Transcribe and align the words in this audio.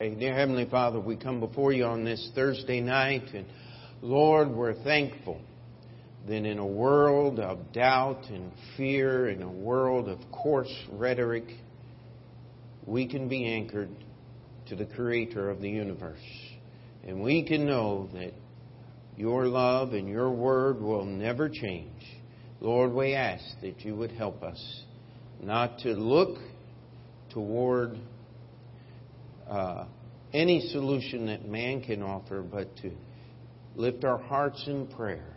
Hey, 0.00 0.16
dear 0.16 0.34
Heavenly 0.34 0.68
Father, 0.68 0.98
we 0.98 1.14
come 1.14 1.38
before 1.38 1.72
you 1.72 1.84
on 1.84 2.04
this 2.04 2.32
Thursday 2.34 2.80
night, 2.80 3.32
and 3.32 3.46
Lord, 4.02 4.50
we're 4.50 4.74
thankful 4.82 5.40
that 6.26 6.44
in 6.44 6.58
a 6.58 6.66
world 6.66 7.38
of 7.38 7.72
doubt 7.72 8.24
and 8.28 8.50
fear, 8.76 9.28
in 9.28 9.40
a 9.40 9.48
world 9.48 10.08
of 10.08 10.18
coarse 10.32 10.74
rhetoric, 10.90 11.44
we 12.84 13.06
can 13.06 13.28
be 13.28 13.46
anchored 13.46 13.88
to 14.66 14.74
the 14.74 14.84
Creator 14.84 15.48
of 15.48 15.60
the 15.60 15.70
universe. 15.70 16.18
And 17.06 17.22
we 17.22 17.44
can 17.44 17.64
know 17.64 18.08
that 18.14 18.32
your 19.16 19.46
love 19.46 19.92
and 19.92 20.08
your 20.08 20.32
word 20.32 20.82
will 20.82 21.04
never 21.04 21.48
change. 21.48 22.02
Lord, 22.58 22.92
we 22.92 23.14
ask 23.14 23.44
that 23.62 23.82
you 23.82 23.94
would 23.94 24.10
help 24.10 24.42
us 24.42 24.82
not 25.40 25.78
to 25.78 25.90
look 25.90 26.38
toward 27.30 28.00
uh, 29.48 29.86
any 30.32 30.68
solution 30.72 31.26
that 31.26 31.46
man 31.46 31.82
can 31.82 32.02
offer, 32.02 32.42
but 32.42 32.76
to 32.78 32.90
lift 33.76 34.04
our 34.04 34.18
hearts 34.18 34.62
in 34.66 34.86
prayer. 34.88 35.34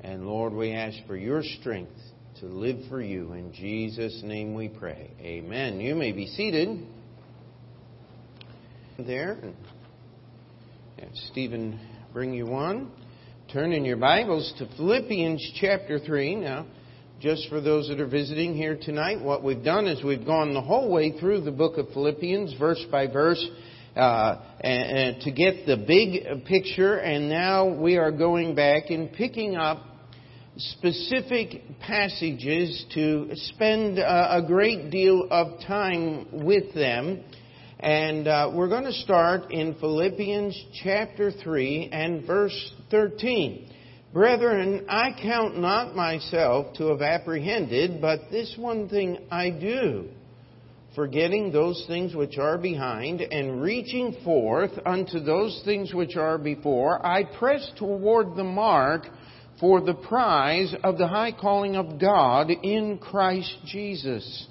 And 0.00 0.26
Lord, 0.26 0.52
we 0.52 0.72
ask 0.72 0.96
for 1.06 1.16
your 1.16 1.42
strength 1.42 1.96
to 2.40 2.46
live 2.46 2.78
for 2.88 3.00
you. 3.00 3.32
In 3.32 3.52
Jesus' 3.52 4.20
name 4.24 4.54
we 4.54 4.68
pray. 4.68 5.10
Amen. 5.20 5.80
You 5.80 5.94
may 5.94 6.12
be 6.12 6.26
seated 6.26 6.86
there. 8.98 9.38
Stephen 11.30 11.78
bring 12.12 12.32
you 12.32 12.46
one. 12.46 12.90
Turn 13.52 13.72
in 13.72 13.84
your 13.84 13.96
Bibles 13.96 14.52
to 14.58 14.66
Philippians 14.76 15.52
chapter 15.60 15.98
3. 15.98 16.36
Now, 16.36 16.66
just 17.24 17.48
for 17.48 17.58
those 17.58 17.88
that 17.88 17.98
are 18.00 18.06
visiting 18.06 18.54
here 18.54 18.76
tonight, 18.78 19.18
what 19.18 19.42
we've 19.42 19.64
done 19.64 19.86
is 19.86 20.04
we've 20.04 20.26
gone 20.26 20.52
the 20.52 20.60
whole 20.60 20.92
way 20.92 21.18
through 21.18 21.40
the 21.40 21.50
book 21.50 21.78
of 21.78 21.88
Philippians, 21.94 22.52
verse 22.58 22.84
by 22.92 23.06
verse, 23.06 23.42
uh, 23.96 24.42
and, 24.60 24.98
and 24.98 25.22
to 25.22 25.32
get 25.32 25.64
the 25.64 25.78
big 25.78 26.44
picture, 26.44 26.98
and 26.98 27.30
now 27.30 27.80
we 27.80 27.96
are 27.96 28.12
going 28.12 28.54
back 28.54 28.90
and 28.90 29.10
picking 29.10 29.56
up 29.56 29.78
specific 30.58 31.62
passages 31.80 32.84
to 32.92 33.30
spend 33.34 33.98
uh, 33.98 34.42
a 34.42 34.46
great 34.46 34.90
deal 34.90 35.26
of 35.30 35.58
time 35.66 36.26
with 36.30 36.74
them. 36.74 37.24
And 37.80 38.28
uh, 38.28 38.52
we're 38.54 38.68
going 38.68 38.84
to 38.84 38.92
start 38.92 39.50
in 39.50 39.76
Philippians 39.80 40.62
chapter 40.82 41.32
3 41.32 41.88
and 41.90 42.26
verse 42.26 42.72
13. 42.90 43.70
Brethren, 44.14 44.86
I 44.88 45.10
count 45.20 45.58
not 45.58 45.96
myself 45.96 46.72
to 46.76 46.86
have 46.90 47.02
apprehended, 47.02 48.00
but 48.00 48.30
this 48.30 48.54
one 48.56 48.88
thing 48.88 49.18
I 49.28 49.50
do, 49.50 50.08
forgetting 50.94 51.50
those 51.50 51.84
things 51.88 52.14
which 52.14 52.38
are 52.38 52.56
behind, 52.56 53.22
and 53.22 53.60
reaching 53.60 54.14
forth 54.22 54.70
unto 54.86 55.18
those 55.18 55.60
things 55.64 55.92
which 55.92 56.14
are 56.14 56.38
before, 56.38 57.04
I 57.04 57.24
press 57.24 57.68
toward 57.76 58.36
the 58.36 58.44
mark 58.44 59.08
for 59.58 59.80
the 59.80 59.94
prize 59.94 60.72
of 60.84 60.96
the 60.96 61.08
high 61.08 61.32
calling 61.32 61.74
of 61.74 61.98
God 61.98 62.50
in 62.50 62.98
Christ 62.98 63.52
Jesus. 63.66 64.46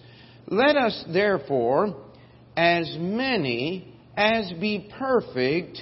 Let 0.45 0.75
us 0.75 1.05
therefore, 1.07 1.95
as 2.57 2.97
many 2.99 3.95
as 4.17 4.51
be 4.59 4.91
perfect, 4.99 5.77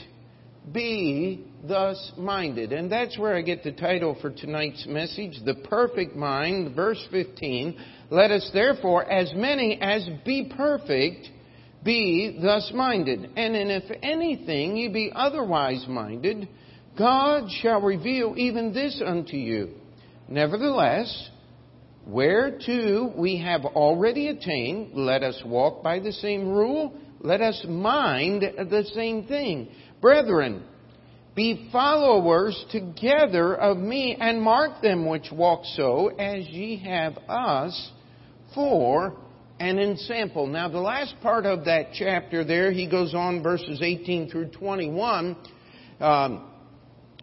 be 0.72 1.48
thus 1.68 2.12
minded. 2.18 2.74
And 2.74 2.92
that's 2.92 3.18
where 3.18 3.36
I 3.36 3.42
get 3.42 3.64
the 3.64 3.72
title 3.72 4.18
for 4.22 4.32
tonight's 4.32 4.86
message, 4.88 5.40
The 5.46 5.56
Perfect 5.70 6.16
Mind, 6.16 6.76
verse 6.76 7.06
15. 7.12 7.78
Let 8.10 8.32
us 8.32 8.50
therefore, 8.54 9.10
as 9.10 9.32
many 9.36 9.80
as 9.82 10.08
be 10.26 10.52
perfect, 10.56 11.30
be 11.84 12.40
thus 12.42 12.72
minded. 12.74 13.24
And 13.36 13.56
if 13.56 13.84
anything 14.04 14.78
ye 14.78 14.88
be 14.90 15.12
otherwise 15.16 15.86
minded, 15.88 16.48
God 16.98 17.50
shall 17.62 17.82
reveal 17.82 18.36
even 18.38 18.74
this 18.74 19.02
unto 19.04 19.38
you. 19.38 19.76
Nevertheless, 20.28 21.30
whereto 22.06 23.14
we 23.18 23.38
have 23.40 23.66
already 23.66 24.28
attained, 24.30 24.92
let 24.94 25.24
us 25.24 25.42
walk 25.46 25.84
by 25.84 26.00
the 26.00 26.12
same 26.12 26.50
rule, 26.50 26.94
let 27.20 27.42
us 27.42 27.64
mind 27.68 28.42
the 28.42 28.84
same 28.94 29.26
thing. 29.26 29.70
Brethren, 30.02 30.64
be 31.36 31.70
followers 31.72 32.66
together 32.72 33.56
of 33.56 33.78
me, 33.78 34.18
and 34.20 34.42
mark 34.42 34.82
them 34.82 35.08
which 35.08 35.32
walk 35.32 35.64
so, 35.76 36.08
as 36.08 36.46
ye 36.48 36.78
have 36.84 37.18
us 37.30 37.92
for 38.54 39.16
an 39.60 39.78
ensample. 39.80 40.48
Now, 40.48 40.68
the 40.68 40.80
last 40.80 41.16
part 41.22 41.46
of 41.46 41.66
that 41.66 41.94
chapter 41.94 42.44
there, 42.44 42.72
he 42.72 42.90
goes 42.90 43.14
on 43.14 43.42
verses 43.42 43.80
18 43.82 44.30
through 44.30 44.50
21, 44.50 45.38
um, 46.02 46.50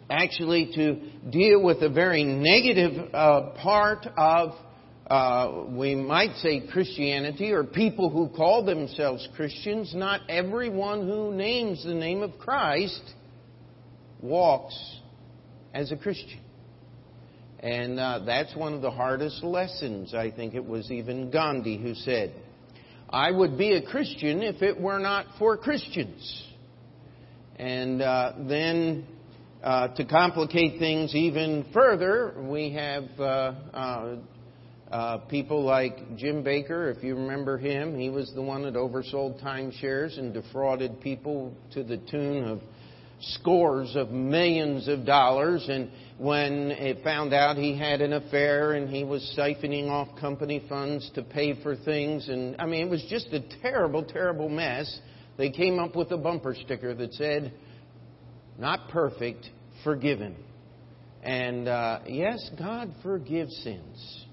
actually 0.08 0.72
to 0.74 1.30
deal 1.30 1.62
with 1.62 1.82
a 1.82 1.90
very 1.90 2.24
negative 2.24 3.12
uh, 3.12 3.50
part 3.62 4.06
of, 4.16 4.52
uh, 5.10 5.64
we 5.68 5.94
might 5.94 6.34
say, 6.36 6.66
Christianity, 6.72 7.50
or 7.50 7.64
people 7.64 8.08
who 8.08 8.30
call 8.34 8.64
themselves 8.64 9.28
Christians. 9.36 9.92
Not 9.94 10.20
everyone 10.30 11.06
who 11.06 11.34
names 11.34 11.84
the 11.84 11.92
name 11.92 12.22
of 12.22 12.38
Christ 12.38 13.02
walks 14.20 14.76
as 15.74 15.92
a 15.92 15.96
Christian. 15.96 16.40
And 17.60 17.98
uh, 17.98 18.20
that's 18.24 18.54
one 18.54 18.74
of 18.74 18.82
the 18.82 18.90
hardest 18.90 19.42
lessons. 19.42 20.14
I 20.14 20.30
think 20.30 20.54
it 20.54 20.64
was 20.64 20.90
even 20.90 21.30
Gandhi 21.30 21.76
who 21.76 21.94
said, 21.94 22.32
I 23.10 23.30
would 23.30 23.58
be 23.58 23.72
a 23.72 23.82
Christian 23.82 24.42
if 24.42 24.62
it 24.62 24.80
were 24.80 24.98
not 24.98 25.26
for 25.38 25.56
Christians. 25.56 26.44
And 27.56 28.00
uh, 28.00 28.34
then 28.48 29.06
uh, 29.62 29.88
to 29.88 30.04
complicate 30.04 30.78
things 30.78 31.14
even 31.14 31.66
further, 31.72 32.34
we 32.38 32.72
have 32.74 33.04
uh, 33.18 33.22
uh, 33.22 34.16
uh, 34.90 35.18
people 35.28 35.64
like 35.64 36.16
Jim 36.16 36.44
Bakker, 36.44 36.94
if 36.96 37.02
you 37.02 37.16
remember 37.16 37.58
him. 37.58 37.98
He 37.98 38.10
was 38.10 38.30
the 38.34 38.42
one 38.42 38.62
that 38.62 38.74
oversold 38.74 39.42
timeshares 39.42 40.18
and 40.18 40.32
defrauded 40.32 41.00
people 41.00 41.54
to 41.72 41.82
the 41.82 41.96
tune 41.96 42.44
of 42.44 42.60
scores 43.20 43.94
of 43.96 44.10
millions 44.10 44.88
of 44.88 45.04
dollars. 45.04 45.66
And 45.68 45.90
when 46.18 46.70
it 46.70 47.02
found 47.02 47.32
out 47.32 47.56
he 47.56 47.76
had 47.76 48.00
an 48.00 48.12
affair 48.12 48.72
and 48.72 48.88
he 48.88 49.04
was 49.04 49.34
siphoning 49.38 49.88
off 49.88 50.08
company 50.20 50.64
funds 50.68 51.10
to 51.14 51.22
pay 51.22 51.60
for 51.62 51.76
things, 51.76 52.28
and 52.28 52.56
I 52.58 52.66
mean, 52.66 52.86
it 52.86 52.90
was 52.90 53.04
just 53.08 53.28
a 53.32 53.42
terrible, 53.62 54.04
terrible 54.04 54.48
mess. 54.48 55.00
They 55.36 55.50
came 55.50 55.78
up 55.78 55.94
with 55.94 56.10
a 56.10 56.16
bumper 56.16 56.54
sticker 56.54 56.94
that 56.94 57.12
said, 57.14 57.52
not 58.58 58.88
perfect, 58.88 59.48
forgiven. 59.84 60.34
And 61.22 61.68
uh, 61.68 62.00
yes, 62.06 62.50
God 62.58 62.92
forgives 63.02 63.54
sins. 63.62 64.24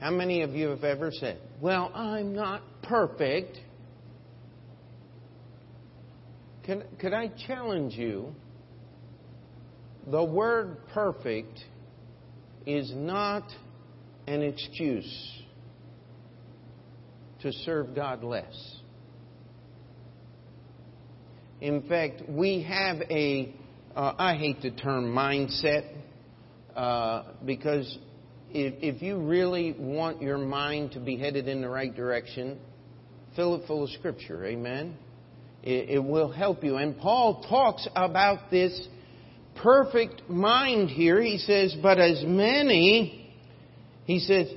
How 0.00 0.10
many 0.10 0.42
of 0.42 0.50
you 0.50 0.68
have 0.68 0.84
ever 0.84 1.10
said, 1.12 1.38
Well, 1.60 1.90
I'm 1.94 2.34
not 2.34 2.62
perfect? 2.82 3.58
Can, 6.64 6.82
could 6.98 7.12
I 7.12 7.28
challenge 7.46 7.94
you? 7.94 8.34
The 10.10 10.24
word 10.24 10.86
perfect 10.92 11.60
is 12.66 12.90
not 12.94 13.44
an 14.26 14.42
excuse 14.42 15.42
to 17.42 17.52
serve 17.52 17.94
God 17.94 18.24
less. 18.24 18.78
In 21.60 21.82
fact, 21.82 22.22
we 22.28 22.62
have 22.62 22.96
a, 23.10 23.54
uh, 23.94 24.14
I 24.18 24.34
hate 24.34 24.62
the 24.62 24.70
term 24.70 25.14
mindset, 25.14 25.90
uh, 26.74 27.24
because 27.44 27.98
if, 28.50 28.74
if 28.96 29.02
you 29.02 29.18
really 29.18 29.74
want 29.78 30.22
your 30.22 30.38
mind 30.38 30.92
to 30.92 31.00
be 31.00 31.16
headed 31.16 31.48
in 31.48 31.60
the 31.60 31.68
right 31.68 31.94
direction, 31.94 32.58
fill 33.36 33.54
it 33.56 33.66
full 33.66 33.84
of 33.84 33.90
Scripture. 33.90 34.44
Amen? 34.46 34.96
It, 35.64 35.90
it 35.90 36.04
will 36.04 36.30
help 36.30 36.62
you. 36.62 36.76
And 36.76 36.98
Paul 36.98 37.42
talks 37.48 37.88
about 37.96 38.50
this 38.50 38.86
perfect 39.56 40.28
mind 40.28 40.90
here. 40.90 41.22
He 41.22 41.38
says, 41.38 41.74
but 41.80 41.98
as 41.98 42.22
many, 42.26 43.32
he 44.04 44.18
says, 44.18 44.48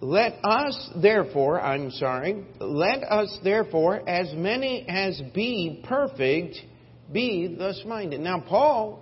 let 0.00 0.38
us 0.42 0.90
therefore, 1.00 1.60
I'm 1.60 1.90
sorry, 1.90 2.42
let 2.58 3.04
us 3.04 3.38
therefore, 3.44 4.08
as 4.08 4.32
many 4.34 4.86
as 4.88 5.20
be 5.34 5.84
perfect, 5.86 6.56
be 7.12 7.54
thus 7.56 7.82
minded. 7.86 8.20
Now, 8.20 8.40
Paul, 8.40 9.00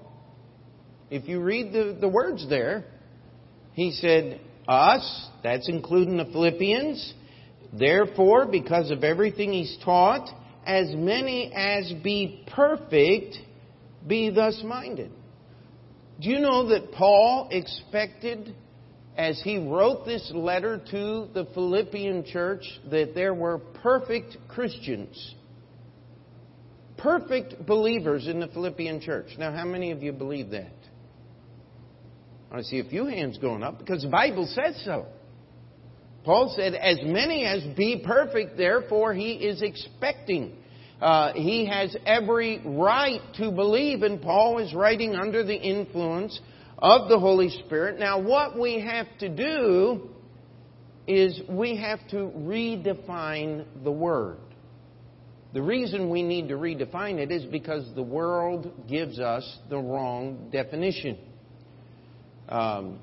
if 1.08 1.28
you 1.28 1.40
read 1.40 1.72
the, 1.72 1.96
the 1.98 2.08
words 2.08 2.48
there, 2.48 2.84
he 3.74 3.92
said, 3.92 4.40
us, 4.66 5.28
that's 5.44 5.68
including 5.68 6.16
the 6.16 6.26
Philippians, 6.26 7.14
therefore, 7.72 8.46
because 8.46 8.90
of 8.90 9.04
everything 9.04 9.52
he's 9.52 9.76
taught, 9.84 10.28
as 10.66 10.94
many 10.94 11.52
as 11.54 11.92
be 12.02 12.44
perfect, 12.54 13.36
be 14.06 14.30
thus 14.30 14.60
minded. 14.64 15.10
Do 16.20 16.28
you 16.28 16.38
know 16.40 16.68
that 16.68 16.92
Paul 16.92 17.48
expected 17.50 18.54
as 19.16 19.40
he 19.42 19.58
wrote 19.58 20.06
this 20.06 20.30
letter 20.34 20.78
to 20.78 21.28
the 21.34 21.46
Philippian 21.52 22.24
church 22.24 22.62
that 22.90 23.14
there 23.14 23.34
were 23.34 23.58
perfect 23.58 24.36
Christians, 24.48 25.34
perfect 26.96 27.66
believers 27.66 28.28
in 28.28 28.40
the 28.40 28.48
Philippian 28.48 29.00
church. 29.00 29.26
Now, 29.38 29.52
how 29.52 29.64
many 29.64 29.90
of 29.90 30.02
you 30.02 30.12
believe 30.12 30.50
that? 30.50 30.72
I 32.52 32.62
see 32.62 32.80
a 32.80 32.84
few 32.84 33.06
hands 33.06 33.38
going 33.38 33.62
up 33.62 33.78
because 33.78 34.02
the 34.02 34.08
Bible 34.08 34.46
says 34.46 34.80
so. 34.84 35.06
Paul 36.24 36.52
said, 36.56 36.74
As 36.74 36.98
many 37.02 37.44
as 37.44 37.62
be 37.76 38.02
perfect, 38.04 38.56
therefore 38.56 39.14
he 39.14 39.32
is 39.32 39.62
expecting. 39.62 40.56
Uh, 41.00 41.32
he 41.32 41.66
has 41.66 41.96
every 42.04 42.60
right 42.64 43.20
to 43.38 43.50
believe, 43.50 44.02
and 44.02 44.20
Paul 44.20 44.58
is 44.58 44.74
writing 44.74 45.14
under 45.14 45.42
the 45.42 45.56
influence 45.56 46.38
of 46.78 47.08
the 47.08 47.18
Holy 47.18 47.48
Spirit. 47.64 47.98
Now, 47.98 48.20
what 48.20 48.58
we 48.58 48.80
have 48.80 49.06
to 49.20 49.28
do 49.28 50.10
is 51.06 51.40
we 51.48 51.76
have 51.76 52.06
to 52.08 52.16
redefine 52.16 53.64
the 53.82 53.90
Word. 53.90 54.38
The 55.52 55.62
reason 55.62 56.10
we 56.10 56.22
need 56.22 56.48
to 56.48 56.54
redefine 56.54 57.18
it 57.18 57.32
is 57.32 57.44
because 57.44 57.84
the 57.94 58.02
world 58.02 58.70
gives 58.88 59.18
us 59.18 59.58
the 59.68 59.78
wrong 59.78 60.48
definition. 60.52 61.18
Um, 62.48 63.00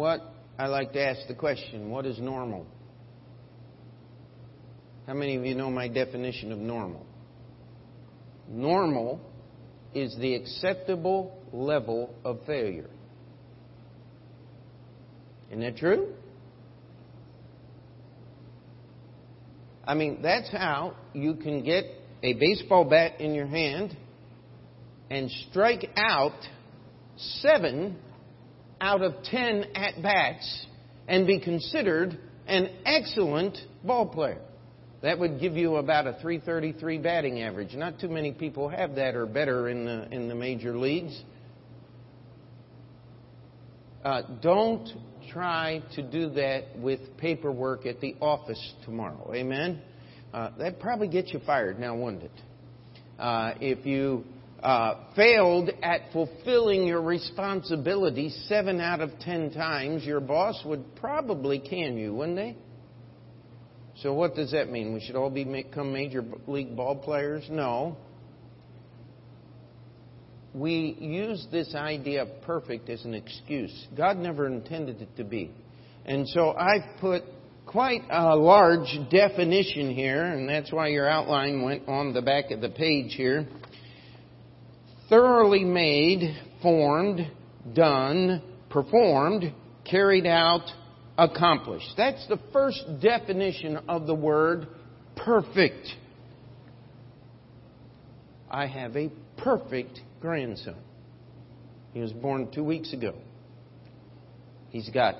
what 0.00 0.22
I 0.58 0.66
like 0.66 0.94
to 0.94 1.06
ask 1.06 1.28
the 1.28 1.34
question 1.34 1.90
what 1.90 2.06
is 2.06 2.18
normal? 2.18 2.66
How 5.06 5.12
many 5.12 5.36
of 5.36 5.44
you 5.44 5.54
know 5.54 5.70
my 5.70 5.88
definition 5.88 6.52
of 6.52 6.58
normal? 6.58 7.04
Normal 8.48 9.20
is 9.94 10.16
the 10.18 10.34
acceptable 10.36 11.38
level 11.52 12.14
of 12.24 12.38
failure. 12.46 12.88
Isn't 15.50 15.60
that 15.60 15.76
true? 15.76 16.14
I 19.84 19.94
mean, 19.94 20.22
that's 20.22 20.50
how 20.50 20.94
you 21.12 21.34
can 21.34 21.62
get 21.62 21.84
a 22.22 22.32
baseball 22.34 22.84
bat 22.84 23.20
in 23.20 23.34
your 23.34 23.46
hand 23.46 23.94
and 25.10 25.30
strike 25.50 25.90
out 25.96 26.40
seven 27.42 27.98
out 28.80 29.02
of 29.02 29.22
ten 29.24 29.64
at 29.74 30.02
bats 30.02 30.66
and 31.08 31.26
be 31.26 31.40
considered 31.40 32.18
an 32.46 32.70
excellent 32.84 33.56
ball 33.84 34.06
player. 34.06 34.40
That 35.02 35.18
would 35.18 35.40
give 35.40 35.56
you 35.56 35.76
about 35.76 36.06
a 36.06 36.18
333 36.20 36.98
batting 36.98 37.42
average. 37.42 37.74
Not 37.74 37.98
too 37.98 38.08
many 38.08 38.32
people 38.32 38.68
have 38.68 38.96
that 38.96 39.14
or 39.14 39.24
better 39.24 39.68
in 39.68 39.86
the, 39.86 40.08
in 40.12 40.28
the 40.28 40.34
major 40.34 40.76
leagues. 40.76 41.18
Uh, 44.04 44.22
don't 44.42 44.88
try 45.30 45.82
to 45.94 46.02
do 46.02 46.30
that 46.30 46.78
with 46.78 47.00
paperwork 47.16 47.86
at 47.86 48.00
the 48.00 48.14
office 48.20 48.74
tomorrow. 48.84 49.32
Amen? 49.34 49.80
Uh, 50.34 50.50
that 50.58 50.80
probably 50.80 51.08
gets 51.08 51.32
you 51.32 51.40
fired 51.46 51.78
now, 51.78 51.96
wouldn't 51.96 52.24
it? 52.24 52.30
Uh, 53.18 53.52
if 53.60 53.86
you 53.86 54.24
uh, 54.62 54.94
failed 55.16 55.70
at 55.82 56.12
fulfilling 56.12 56.86
your 56.86 57.00
responsibility 57.00 58.30
seven 58.46 58.80
out 58.80 59.00
of 59.00 59.10
ten 59.20 59.50
times, 59.50 60.04
your 60.04 60.20
boss 60.20 60.60
would 60.64 60.96
probably 60.96 61.58
can 61.58 61.96
you, 61.96 62.14
wouldn't 62.14 62.36
they? 62.36 62.56
So 64.02 64.14
what 64.14 64.34
does 64.34 64.52
that 64.52 64.70
mean? 64.70 64.94
We 64.94 65.00
should 65.00 65.16
all 65.16 65.30
become 65.30 65.92
major 65.92 66.24
league 66.46 66.76
ball 66.76 66.96
players? 66.96 67.46
No. 67.50 67.96
We 70.54 70.96
use 70.98 71.46
this 71.52 71.74
idea 71.74 72.22
of 72.22 72.42
perfect 72.42 72.88
as 72.88 73.04
an 73.04 73.14
excuse. 73.14 73.86
God 73.96 74.16
never 74.16 74.46
intended 74.46 75.00
it 75.00 75.16
to 75.16 75.24
be. 75.24 75.52
And 76.04 76.28
so 76.28 76.52
I've 76.52 76.98
put 77.00 77.22
quite 77.66 78.02
a 78.10 78.34
large 78.36 78.98
definition 79.10 79.94
here, 79.94 80.24
and 80.24 80.48
that's 80.48 80.72
why 80.72 80.88
your 80.88 81.08
outline 81.08 81.62
went 81.62 81.86
on 81.86 82.12
the 82.12 82.22
back 82.22 82.50
of 82.50 82.60
the 82.60 82.70
page 82.70 83.14
here. 83.14 83.46
Thoroughly 85.10 85.64
made, 85.64 86.36
formed, 86.62 87.30
done, 87.74 88.40
performed, 88.70 89.52
carried 89.84 90.24
out, 90.24 90.70
accomplished. 91.18 91.90
That's 91.96 92.26
the 92.28 92.38
first 92.52 92.82
definition 93.02 93.76
of 93.88 94.06
the 94.06 94.14
word 94.14 94.68
perfect. 95.16 95.88
I 98.48 98.66
have 98.66 98.96
a 98.96 99.10
perfect 99.36 100.00
grandson. 100.20 100.76
He 101.92 102.00
was 102.00 102.12
born 102.12 102.50
two 102.52 102.64
weeks 102.64 102.92
ago. 102.92 103.16
He's 104.70 104.88
got 104.90 105.16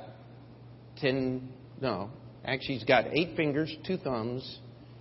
ten, 1.00 1.48
no, 1.80 2.10
actually, 2.44 2.76
he's 2.76 2.84
got 2.84 3.06
eight 3.12 3.36
fingers, 3.36 3.74
two 3.84 3.96
thumbs, 3.96 4.60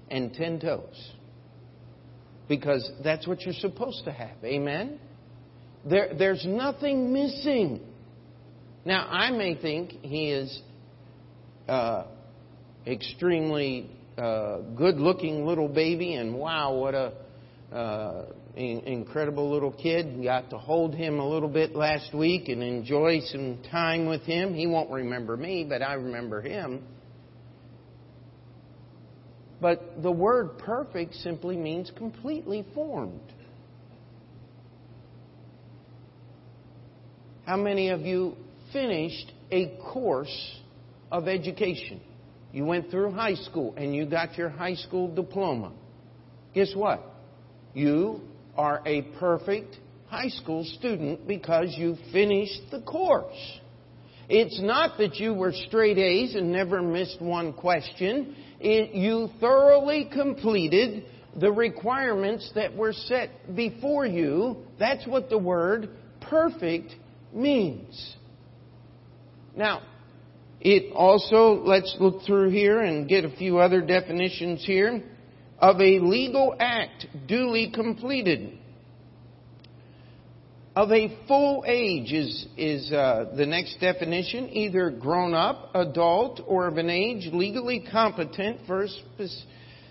and 0.10 0.34
ten 0.34 0.60
toes. 0.60 1.12
Because 2.50 2.92
that's 3.04 3.26
what 3.26 3.42
you're 3.42 3.54
supposed 3.54 4.04
to 4.04 4.12
have. 4.12 4.44
Amen? 4.44 5.00
There, 5.86 6.10
there's 6.18 6.46
nothing 6.46 7.14
missing. 7.14 7.80
Now, 8.84 9.08
I 9.08 9.32
may 9.32 9.56
think 9.56 9.92
he 10.02 10.32
is 10.32 10.62
uh, 11.70 12.06
extremely 12.86 13.90
uh, 14.18 14.58
good 14.76 14.98
looking 14.98 15.46
little 15.46 15.70
baby, 15.70 16.16
and 16.16 16.36
wow, 16.36 16.74
what 16.74 16.96
a 16.96 17.14
uh, 17.72 18.26
in- 18.56 18.82
incredible 18.82 19.52
little 19.52 19.72
kid. 19.72 20.24
Got 20.24 20.50
to 20.50 20.58
hold 20.58 20.96
him 20.96 21.20
a 21.20 21.28
little 21.28 21.50
bit 21.50 21.76
last 21.76 22.14
week 22.14 22.50
and 22.50 22.64
enjoy 22.64 23.20
some 23.26 23.60
time 23.72 24.08
with 24.08 24.24
him. 24.24 24.54
He 24.54 24.68
won't 24.68 24.90
remember 24.90 25.38
me, 25.38 25.66
but 25.68 25.82
I 25.82 25.94
remember 25.94 26.42
him. 26.42 26.84
But 29.62 30.02
the 30.02 30.12
word 30.12 30.58
perfect 30.60 31.16
simply 31.16 31.58
means 31.58 31.92
completely 31.98 32.66
formed. 32.74 33.34
How 37.46 37.58
many 37.58 37.90
of 37.90 38.02
you 38.02 38.36
finished 38.72 39.32
a 39.52 39.78
course 39.92 40.60
of 41.12 41.28
education. 41.28 42.02
You 42.52 42.66
went 42.66 42.90
through 42.90 43.12
high 43.12 43.36
school 43.36 43.74
and 43.78 43.96
you 43.96 44.06
got 44.06 44.38
your 44.38 44.50
high 44.50 44.76
school 44.76 45.14
diploma. 45.14 45.72
Guess 46.54 46.74
what? 46.76 47.04
You 47.74 48.22
are 48.56 48.82
a 48.86 49.04
perfect 49.20 49.78
high 50.08 50.30
school 50.30 50.64
student 50.64 51.28
because 51.28 51.76
you 51.78 51.96
finished 52.12 52.62
the 52.72 52.82
course. 52.82 53.60
It's 54.28 54.60
not 54.62 54.98
that 54.98 55.16
you 55.16 55.34
were 55.34 55.54
straight 55.54 55.98
A's 55.98 56.36
and 56.36 56.52
never 56.52 56.82
missed 56.82 57.22
one 57.22 57.54
question. 57.54 58.36
It, 58.60 58.94
you 58.94 59.30
thoroughly 59.40 60.10
completed 60.12 61.06
the 61.36 61.52
requirements 61.52 62.52
that 62.56 62.76
were 62.76 62.94
set 62.94 63.56
before 63.56 64.06
you. 64.06 64.58
That's 64.78 65.08
what 65.08 65.30
the 65.30 65.38
word 65.38 65.90
perfect 66.22 66.94
means. 67.34 68.16
Now, 69.56 69.82
it 70.60 70.94
also, 70.94 71.64
let's 71.64 71.96
look 72.00 72.24
through 72.24 72.50
here 72.50 72.82
and 72.82 73.08
get 73.08 73.24
a 73.24 73.36
few 73.36 73.60
other 73.60 73.82
definitions 73.82 74.66
here, 74.66 75.04
of 75.58 75.80
a 75.80 76.00
legal 76.00 76.56
act 76.60 77.06
duly 77.28 77.72
completed. 77.74 78.59
Of 80.80 80.94
a 80.94 81.14
full 81.28 81.66
age 81.68 82.14
is, 82.14 82.48
is 82.56 82.90
uh, 82.90 83.34
the 83.36 83.46
next 83.46 83.82
definition, 83.82 84.48
either 84.50 84.90
grown 84.90 85.34
up, 85.34 85.72
adult, 85.76 86.40
or 86.48 86.68
of 86.68 86.78
an 86.78 86.90
age 86.90 87.28
legally 87.34 87.86
competent 87.92 88.62
for 88.66 88.84
a 88.84 88.88
spe- 88.88 89.46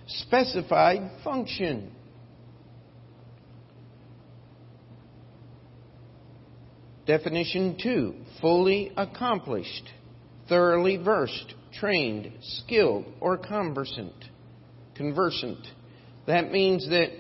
specified 0.07 1.11
function. 1.23 1.93
Definition 7.07 7.77
two, 7.83 8.15
fully 8.41 8.91
accomplished 8.97 9.91
thoroughly 10.49 10.97
versed, 10.97 11.53
trained, 11.79 12.33
skilled, 12.41 13.05
or 13.21 13.37
conversant. 13.37 14.15
Conversant. 14.95 15.69
That 16.27 16.51
means 16.51 16.89
that 16.89 17.11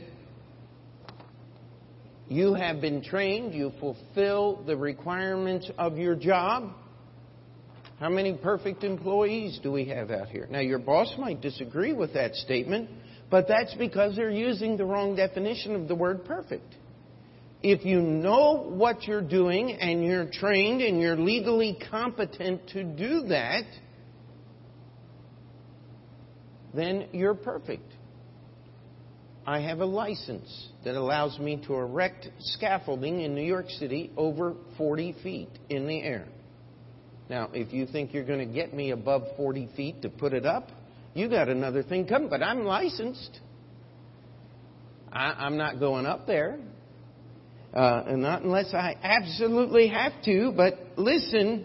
you 2.28 2.54
have 2.54 2.80
been 2.80 3.02
trained, 3.02 3.54
you 3.54 3.72
fulfill 3.80 4.62
the 4.66 4.76
requirements 4.76 5.70
of 5.78 5.98
your 5.98 6.14
job. 6.14 6.72
How 7.98 8.08
many 8.08 8.34
perfect 8.34 8.84
employees 8.84 9.58
do 9.62 9.72
we 9.72 9.86
have 9.86 10.10
out 10.10 10.28
here? 10.28 10.46
Now, 10.50 10.60
your 10.60 10.78
boss 10.78 11.12
might 11.18 11.40
disagree 11.40 11.92
with 11.92 12.14
that 12.14 12.34
statement, 12.34 12.90
but 13.30 13.48
that's 13.48 13.74
because 13.74 14.14
they're 14.14 14.30
using 14.30 14.76
the 14.76 14.84
wrong 14.84 15.16
definition 15.16 15.74
of 15.74 15.88
the 15.88 15.94
word 15.94 16.24
perfect 16.24 16.74
if 17.62 17.84
you 17.84 18.00
know 18.00 18.68
what 18.68 19.04
you're 19.04 19.20
doing 19.20 19.72
and 19.72 20.04
you're 20.04 20.30
trained 20.30 20.80
and 20.80 21.00
you're 21.00 21.16
legally 21.16 21.76
competent 21.90 22.68
to 22.68 22.84
do 22.84 23.22
that, 23.28 23.64
then 26.72 27.08
you're 27.12 27.34
perfect. 27.34 27.90
I 29.48 29.60
have 29.60 29.78
a 29.78 29.86
license 29.86 30.68
that 30.84 30.94
allows 30.94 31.38
me 31.38 31.56
to 31.66 31.74
erect 31.76 32.28
scaffolding 32.38 33.22
in 33.22 33.34
New 33.34 33.40
York 33.40 33.70
City 33.70 34.10
over 34.14 34.54
40 34.76 35.14
feet 35.22 35.48
in 35.70 35.86
the 35.86 36.02
air. 36.02 36.26
Now, 37.30 37.48
if 37.54 37.72
you 37.72 37.86
think 37.86 38.12
you're 38.12 38.26
going 38.26 38.46
to 38.46 38.54
get 38.54 38.74
me 38.74 38.90
above 38.90 39.22
40 39.38 39.70
feet 39.74 40.02
to 40.02 40.10
put 40.10 40.34
it 40.34 40.44
up, 40.44 40.68
you 41.14 41.30
got 41.30 41.48
another 41.48 41.82
thing 41.82 42.06
coming, 42.06 42.28
but 42.28 42.42
I'm 42.42 42.64
licensed. 42.64 43.40
I, 45.10 45.46
am 45.46 45.56
not 45.56 45.80
going 45.80 46.04
up 46.04 46.26
there. 46.26 46.58
Uh, 47.72 48.04
and 48.06 48.20
not 48.20 48.42
unless 48.42 48.74
I 48.74 48.96
absolutely 49.02 49.88
have 49.88 50.12
to, 50.26 50.52
but 50.54 50.74
listen. 50.98 51.64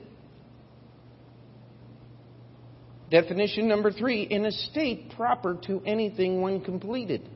Definition 3.11 3.67
number 3.67 3.91
three 3.91 4.21
in 4.21 4.45
a 4.45 4.53
state 4.53 5.11
proper 5.17 5.59
to 5.67 5.81
anything 5.85 6.39
when 6.41 6.61
completed. 6.61 7.29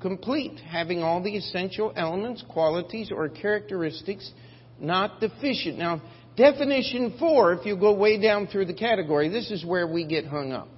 Complete, 0.00 0.58
having 0.60 1.02
all 1.02 1.22
the 1.22 1.36
essential 1.36 1.92
elements, 1.94 2.42
qualities, 2.48 3.10
or 3.12 3.28
characteristics 3.28 4.30
not 4.78 5.20
deficient. 5.20 5.78
Now, 5.78 6.00
definition 6.36 7.16
four, 7.18 7.52
if 7.52 7.66
you 7.66 7.76
go 7.76 7.92
way 7.94 8.20
down 8.20 8.46
through 8.46 8.66
the 8.66 8.74
category, 8.74 9.28
this 9.28 9.50
is 9.50 9.64
where 9.64 9.86
we 9.86 10.04
get 10.04 10.24
hung 10.24 10.52
up 10.52 10.68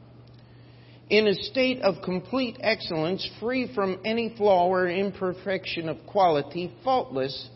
in 1.13 1.27
a 1.27 1.35
state 1.35 1.83
of 1.83 2.03
complete 2.03 2.57
excellence, 2.63 3.29
free 3.39 3.71
from 3.75 4.01
any 4.03 4.35
flaw 4.35 4.67
or 4.67 4.89
imperfection 4.89 5.91
of 5.91 5.99
quality, 6.07 6.73
faultless, 6.83 7.51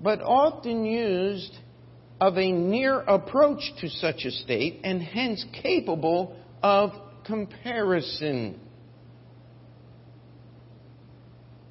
but 0.00 0.20
often 0.20 0.84
used 0.84 1.52
of 2.20 2.38
a 2.38 2.52
near 2.52 3.00
approach 3.00 3.60
to 3.80 3.88
such 3.88 4.24
a 4.24 4.30
state 4.30 4.80
and 4.84 5.02
hence 5.02 5.44
capable 5.60 6.36
of 6.62 6.90
comparison. 7.26 8.60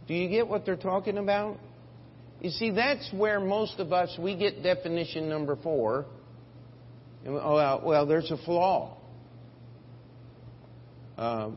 Do 0.07 0.13
you 0.13 0.29
get 0.29 0.47
what 0.47 0.65
they're 0.65 0.75
talking 0.77 1.17
about? 1.17 1.57
You 2.39 2.49
see, 2.51 2.71
that's 2.71 3.11
where 3.11 3.39
most 3.39 3.79
of 3.79 3.91
us, 3.91 4.15
we 4.19 4.35
get 4.37 4.63
definition 4.63 5.27
number 5.27 5.55
four. 5.55 6.05
Oh, 7.27 7.81
well, 7.83 8.05
there's 8.05 8.31
a 8.31 8.37
flaw. 8.37 8.97
Uh, 11.17 11.49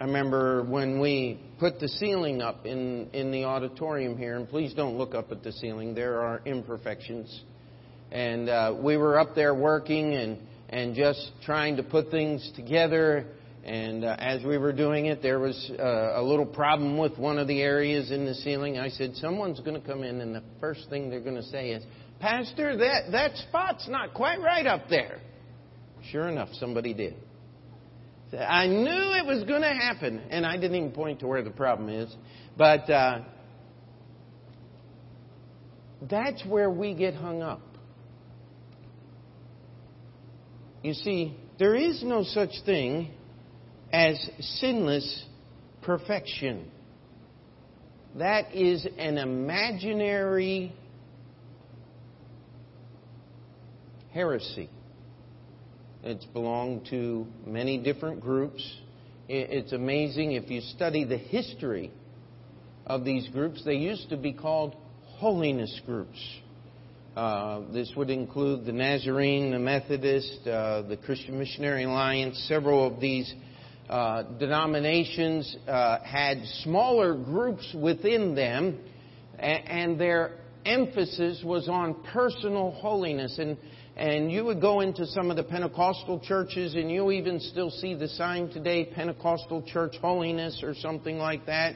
I 0.00 0.04
remember 0.04 0.64
when 0.64 0.98
we 0.98 1.40
put 1.60 1.78
the 1.78 1.88
ceiling 1.88 2.40
up 2.40 2.66
in, 2.66 3.10
in 3.12 3.30
the 3.30 3.44
auditorium 3.44 4.16
here, 4.16 4.36
and 4.36 4.48
please 4.48 4.72
don't 4.74 4.96
look 4.96 5.14
up 5.14 5.30
at 5.30 5.42
the 5.42 5.52
ceiling, 5.52 5.94
there 5.94 6.20
are 6.20 6.40
imperfections. 6.46 7.42
And 8.10 8.48
uh, 8.48 8.76
we 8.80 8.96
were 8.96 9.18
up 9.18 9.34
there 9.34 9.54
working 9.54 10.14
and, 10.14 10.38
and 10.70 10.94
just 10.94 11.30
trying 11.44 11.76
to 11.76 11.82
put 11.82 12.10
things 12.10 12.50
together. 12.56 13.26
And 13.68 14.02
uh, 14.02 14.16
as 14.18 14.42
we 14.44 14.56
were 14.56 14.72
doing 14.72 15.06
it, 15.06 15.20
there 15.20 15.38
was 15.38 15.70
uh, 15.78 15.82
a 16.18 16.22
little 16.22 16.46
problem 16.46 16.96
with 16.96 17.18
one 17.18 17.38
of 17.38 17.46
the 17.46 17.60
areas 17.60 18.10
in 18.10 18.24
the 18.24 18.32
ceiling. 18.32 18.78
I 18.78 18.88
said, 18.88 19.14
Someone's 19.16 19.60
going 19.60 19.78
to 19.78 19.86
come 19.86 20.02
in, 20.02 20.22
and 20.22 20.34
the 20.34 20.42
first 20.58 20.88
thing 20.88 21.10
they're 21.10 21.20
going 21.20 21.36
to 21.36 21.42
say 21.42 21.72
is, 21.72 21.84
Pastor, 22.18 22.78
that, 22.78 23.12
that 23.12 23.36
spot's 23.36 23.86
not 23.86 24.14
quite 24.14 24.40
right 24.40 24.66
up 24.66 24.88
there. 24.88 25.20
Sure 26.10 26.28
enough, 26.28 26.48
somebody 26.54 26.94
did. 26.94 27.14
I 28.32 28.66
knew 28.68 28.86
it 28.86 29.26
was 29.26 29.44
going 29.44 29.60
to 29.60 29.74
happen, 29.74 30.22
and 30.30 30.46
I 30.46 30.56
didn't 30.56 30.76
even 30.76 30.92
point 30.92 31.20
to 31.20 31.26
where 31.26 31.42
the 31.42 31.50
problem 31.50 31.90
is. 31.90 32.14
But 32.56 32.88
uh, 32.88 33.20
that's 36.08 36.42
where 36.46 36.70
we 36.70 36.94
get 36.94 37.12
hung 37.12 37.42
up. 37.42 37.60
You 40.82 40.94
see, 40.94 41.36
there 41.58 41.74
is 41.74 42.02
no 42.02 42.22
such 42.22 42.52
thing 42.64 43.10
as 43.92 44.30
sinless 44.40 45.24
perfection. 45.82 46.70
That 48.16 48.54
is 48.54 48.86
an 48.98 49.18
imaginary 49.18 50.72
heresy. 54.12 54.68
It's 56.02 56.24
belonged 56.26 56.86
to 56.90 57.26
many 57.46 57.78
different 57.78 58.20
groups. 58.20 58.62
It's 59.28 59.72
amazing 59.72 60.32
if 60.32 60.50
you 60.50 60.60
study 60.60 61.04
the 61.04 61.18
history 61.18 61.92
of 62.86 63.04
these 63.04 63.28
groups. 63.28 63.62
They 63.64 63.74
used 63.74 64.08
to 64.10 64.16
be 64.16 64.32
called 64.32 64.74
holiness 65.04 65.80
groups. 65.84 66.18
Uh, 67.16 67.62
this 67.72 67.92
would 67.96 68.10
include 68.10 68.64
the 68.64 68.72
Nazarene, 68.72 69.50
the 69.50 69.58
Methodist, 69.58 70.46
uh, 70.46 70.82
the 70.82 70.96
Christian 70.96 71.38
Missionary 71.38 71.84
Alliance. 71.84 72.42
Several 72.48 72.86
of 72.86 73.00
these 73.00 73.32
uh, 73.88 74.22
denominations 74.38 75.56
uh, 75.66 76.00
had 76.00 76.44
smaller 76.62 77.14
groups 77.14 77.74
within 77.80 78.34
them, 78.34 78.78
and 79.38 79.98
their 80.00 80.32
emphasis 80.64 81.42
was 81.44 81.68
on 81.68 81.94
personal 82.12 82.72
holiness. 82.72 83.38
And 83.38 83.56
and 83.98 84.30
you 84.30 84.44
would 84.44 84.60
go 84.60 84.78
into 84.78 85.06
some 85.06 85.28
of 85.28 85.36
the 85.36 85.42
Pentecostal 85.42 86.20
churches, 86.20 86.76
and 86.76 86.88
you 86.88 87.10
even 87.10 87.40
still 87.40 87.68
see 87.68 87.94
the 87.94 88.06
sign 88.06 88.48
today, 88.48 88.84
Pentecostal 88.84 89.62
Church 89.62 89.96
Holiness 90.00 90.62
or 90.62 90.72
something 90.76 91.18
like 91.18 91.46
that. 91.46 91.74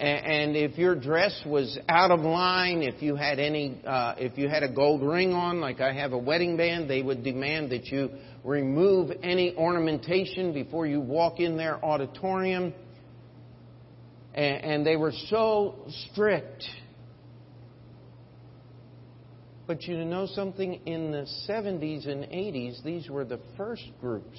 And 0.00 0.56
if 0.56 0.78
your 0.78 0.94
dress 0.94 1.38
was 1.44 1.78
out 1.88 2.10
of 2.10 2.20
line, 2.20 2.82
if 2.82 3.02
you 3.02 3.16
had 3.16 3.38
any, 3.38 3.80
uh, 3.86 4.14
if 4.16 4.38
you 4.38 4.48
had 4.48 4.62
a 4.62 4.72
gold 4.72 5.02
ring 5.02 5.34
on, 5.34 5.60
like 5.60 5.80
I 5.80 5.92
have 5.92 6.12
a 6.12 6.18
wedding 6.18 6.56
band, 6.56 6.88
they 6.88 7.02
would 7.02 7.22
demand 7.22 7.70
that 7.70 7.86
you 7.86 8.10
remove 8.42 9.10
any 9.22 9.54
ornamentation 9.56 10.54
before 10.54 10.86
you 10.86 11.00
walk 11.00 11.38
in 11.38 11.58
their 11.58 11.84
auditorium. 11.84 12.72
And 14.32 14.86
they 14.86 14.96
were 14.96 15.12
so 15.28 15.74
strict 16.10 16.64
but 19.70 19.84
you 19.84 20.04
know 20.04 20.26
something? 20.26 20.80
In 20.84 21.12
the 21.12 21.28
70s 21.48 22.08
and 22.08 22.24
80s, 22.24 22.82
these 22.82 23.08
were 23.08 23.24
the 23.24 23.38
first 23.56 23.84
groups 24.00 24.36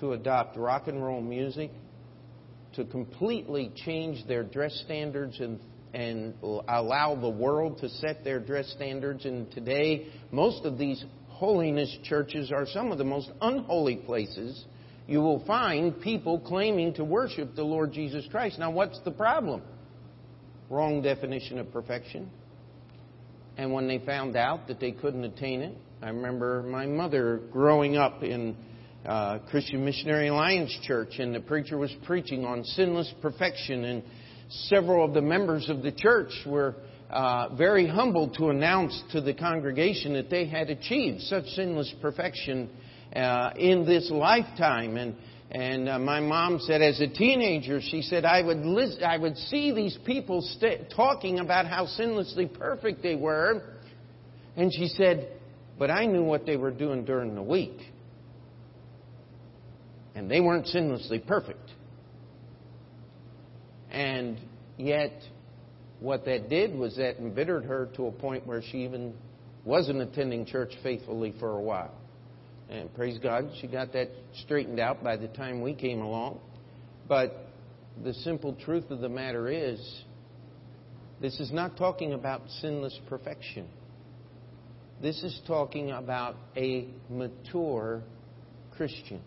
to 0.00 0.14
adopt 0.14 0.56
rock 0.56 0.88
and 0.88 1.04
roll 1.04 1.20
music, 1.20 1.70
to 2.76 2.84
completely 2.84 3.72
change 3.84 4.26
their 4.26 4.42
dress 4.42 4.72
standards 4.84 5.38
and, 5.40 5.60
and 5.92 6.34
allow 6.42 7.16
the 7.20 7.28
world 7.28 7.78
to 7.78 7.88
set 7.88 8.24
their 8.24 8.40
dress 8.40 8.70
standards. 8.76 9.24
And 9.24 9.50
today, 9.50 10.08
most 10.30 10.64
of 10.64 10.78
these 10.78 11.04
holiness 11.28 11.94
churches 12.04 12.52
are 12.52 12.66
some 12.66 12.92
of 12.92 12.98
the 12.98 13.04
most 13.04 13.30
unholy 13.40 13.96
places 13.96 14.64
you 15.06 15.20
will 15.20 15.44
find 15.46 16.00
people 16.00 16.40
claiming 16.40 16.94
to 16.94 17.04
worship 17.04 17.54
the 17.54 17.62
Lord 17.62 17.92
Jesus 17.92 18.26
Christ. 18.30 18.58
Now, 18.58 18.70
what's 18.70 19.00
the 19.04 19.12
problem? 19.12 19.62
Wrong 20.68 21.00
definition 21.00 21.58
of 21.58 21.72
perfection. 21.72 22.28
And 23.56 23.72
when 23.72 23.86
they 23.86 23.98
found 23.98 24.36
out 24.36 24.66
that 24.66 24.80
they 24.80 24.90
couldn't 24.90 25.24
attain 25.24 25.62
it, 25.62 25.76
I 26.02 26.08
remember 26.08 26.62
my 26.62 26.86
mother 26.86 27.40
growing 27.52 27.96
up 27.96 28.22
in 28.22 28.56
uh, 29.06 29.38
Christian 29.50 29.84
Missionary 29.84 30.28
Alliance 30.28 30.76
Church, 30.82 31.18
and 31.18 31.34
the 31.34 31.40
preacher 31.40 31.78
was 31.78 31.94
preaching 32.04 32.44
on 32.44 32.64
sinless 32.64 33.12
perfection, 33.22 33.84
and 33.84 34.02
several 34.48 35.04
of 35.04 35.14
the 35.14 35.22
members 35.22 35.68
of 35.68 35.82
the 35.82 35.92
church 35.92 36.32
were 36.46 36.74
uh, 37.10 37.54
very 37.54 37.86
humbled 37.86 38.34
to 38.34 38.48
announce 38.48 39.00
to 39.12 39.20
the 39.20 39.32
congregation 39.34 40.14
that 40.14 40.28
they 40.28 40.46
had 40.46 40.70
achieved 40.70 41.20
such 41.22 41.44
sinless 41.46 41.92
perfection 42.02 42.68
uh, 43.14 43.50
in 43.56 43.86
this 43.86 44.10
lifetime. 44.10 44.96
And 44.96 45.14
and 45.50 45.88
uh, 45.88 45.98
my 46.00 46.18
mom 46.18 46.58
said, 46.58 46.82
as 46.82 47.00
a 47.00 47.06
teenager, 47.06 47.80
she 47.80 48.02
said, 48.02 48.24
I 48.24 48.42
would, 48.42 48.58
listen, 48.58 49.04
I 49.04 49.16
would 49.16 49.36
see 49.36 49.72
these 49.72 49.96
people 50.04 50.42
st- 50.42 50.92
talking 50.94 51.38
about 51.38 51.66
how 51.66 51.86
sinlessly 51.86 52.52
perfect 52.52 53.02
they 53.02 53.14
were. 53.14 53.62
And 54.56 54.72
she 54.72 54.88
said, 54.88 55.28
but 55.78 55.90
I 55.90 56.06
knew 56.06 56.24
what 56.24 56.46
they 56.46 56.56
were 56.56 56.72
doing 56.72 57.04
during 57.04 57.34
the 57.36 57.42
week. 57.42 57.78
And 60.16 60.30
they 60.30 60.40
weren't 60.40 60.66
sinlessly 60.66 61.24
perfect. 61.24 61.70
And 63.90 64.38
yet, 64.78 65.12
what 66.00 66.24
that 66.24 66.48
did 66.48 66.74
was 66.74 66.96
that 66.96 67.18
embittered 67.18 67.64
her 67.66 67.90
to 67.96 68.06
a 68.06 68.12
point 68.12 68.46
where 68.46 68.62
she 68.62 68.78
even 68.78 69.12
wasn't 69.66 70.00
attending 70.00 70.46
church 70.46 70.72
faithfully 70.82 71.34
for 71.38 71.50
a 71.50 71.60
while. 71.60 71.94
And 72.70 72.92
praise 72.94 73.18
God, 73.18 73.50
she 73.60 73.66
got 73.66 73.92
that 73.92 74.08
straightened 74.42 74.80
out 74.80 75.04
by 75.04 75.16
the 75.18 75.28
time 75.28 75.60
we 75.60 75.74
came 75.74 76.00
along. 76.00 76.40
But 77.06 77.48
the 78.02 78.14
simple 78.14 78.54
truth 78.64 78.90
of 78.90 79.00
the 79.00 79.08
matter 79.10 79.48
is, 79.48 80.02
this 81.20 81.38
is 81.40 81.52
not 81.52 81.76
talking 81.76 82.14
about 82.14 82.42
sinless 82.60 82.98
perfection. 83.08 83.68
This 85.02 85.22
is 85.22 85.38
talking 85.46 85.90
about 85.90 86.36
a 86.56 86.88
mature 87.10 88.02
Christian. 88.76 89.20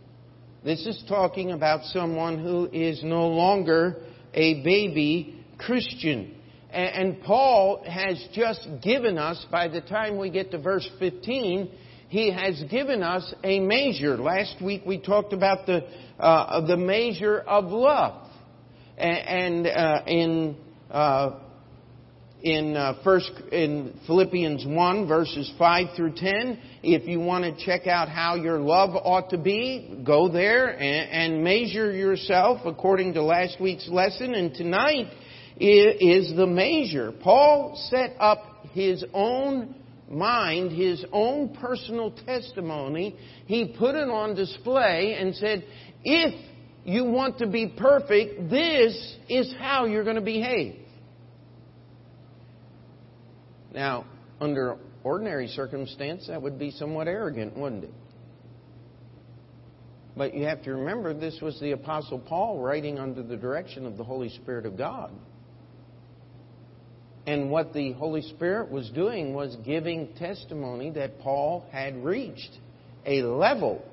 This 0.61 0.85
is 0.85 1.01
talking 1.07 1.51
about 1.51 1.85
someone 1.85 2.37
who 2.37 2.67
is 2.73 3.01
no 3.01 3.29
longer 3.29 3.95
a 4.33 4.61
baby 4.61 5.41
Christian. 5.57 6.35
And 6.69 7.21
Paul 7.21 7.81
has 7.87 8.21
just 8.33 8.67
given 8.83 9.17
us, 9.17 9.45
by 9.49 9.69
the 9.69 9.79
time 9.79 10.17
we 10.17 10.29
get 10.29 10.51
to 10.51 10.57
verse 10.57 10.87
15, 10.99 11.71
he 12.09 12.31
has 12.33 12.61
given 12.69 13.03
us 13.03 13.33
a 13.41 13.61
measure. 13.61 14.17
Last 14.17 14.61
week 14.61 14.81
we 14.85 14.99
talked 14.99 15.31
about 15.31 15.65
the, 15.65 15.87
uh, 16.19 16.65
the 16.67 16.75
measure 16.75 17.39
of 17.39 17.65
love. 17.65 18.29
and, 18.97 19.65
uh, 19.65 20.01
in 20.07 20.57
uh, 20.91 21.39
in 22.41 22.77
uh, 22.77 22.99
first 23.03 23.31
in 23.51 23.99
Philippians 24.07 24.65
1 24.65 25.07
verses 25.07 25.51
5 25.57 25.87
through 25.95 26.13
10 26.15 26.59
if 26.83 27.05
you 27.07 27.19
want 27.19 27.43
to 27.43 27.65
check 27.65 27.85
out 27.85 28.07
how 28.07 28.35
your 28.35 28.59
love 28.59 28.91
ought 28.95 29.29
to 29.31 29.37
be 29.37 30.01
go 30.05 30.29
there 30.29 30.69
and, 30.69 31.33
and 31.33 31.43
measure 31.43 31.91
yourself 31.91 32.61
according 32.65 33.13
to 33.13 33.21
last 33.21 33.59
week's 33.59 33.89
lesson. 33.89 34.33
And 34.33 34.53
tonight 34.53 35.11
is 35.59 36.33
the 36.37 36.47
measure. 36.47 37.11
Paul 37.11 37.77
set 37.89 38.15
up 38.19 38.65
his 38.71 39.03
own 39.13 39.75
mind 40.09 40.71
his 40.71 41.05
own 41.11 41.55
personal 41.55 42.11
testimony. 42.25 43.15
He 43.45 43.75
put 43.77 43.95
it 43.95 44.09
on 44.09 44.35
display 44.35 45.17
and 45.19 45.35
said 45.35 45.65
if 46.03 46.33
you 46.85 47.03
want 47.03 47.39
to 47.39 47.47
be 47.47 47.67
perfect 47.77 48.49
this 48.49 49.17
is 49.27 49.53
how 49.59 49.85
you're 49.85 50.05
going 50.05 50.15
to 50.15 50.21
behave 50.21 50.78
now, 53.73 54.05
under 54.41 54.77
ordinary 55.03 55.47
circumstance, 55.47 56.27
that 56.27 56.41
would 56.41 56.57
be 56.57 56.71
somewhat 56.71 57.07
arrogant, 57.07 57.57
wouldn't 57.57 57.85
it? 57.85 57.93
But 60.17 60.33
you 60.33 60.45
have 60.45 60.63
to 60.63 60.73
remember 60.73 61.13
this 61.13 61.39
was 61.41 61.59
the 61.59 61.71
Apostle 61.71 62.19
Paul 62.19 62.59
writing 62.59 62.99
under 62.99 63.23
the 63.23 63.37
direction 63.37 63.85
of 63.85 63.95
the 63.95 64.03
Holy 64.03 64.29
Spirit 64.29 64.65
of 64.65 64.77
God. 64.77 65.11
And 67.25 67.51
what 67.51 67.73
the 67.73 67.93
Holy 67.93 68.23
Spirit 68.23 68.71
was 68.71 68.89
doing 68.89 69.33
was 69.33 69.55
giving 69.63 70.13
testimony 70.15 70.89
that 70.91 71.19
Paul 71.19 71.65
had 71.71 72.03
reached 72.03 72.57
a 73.05 73.21
level 73.21 73.85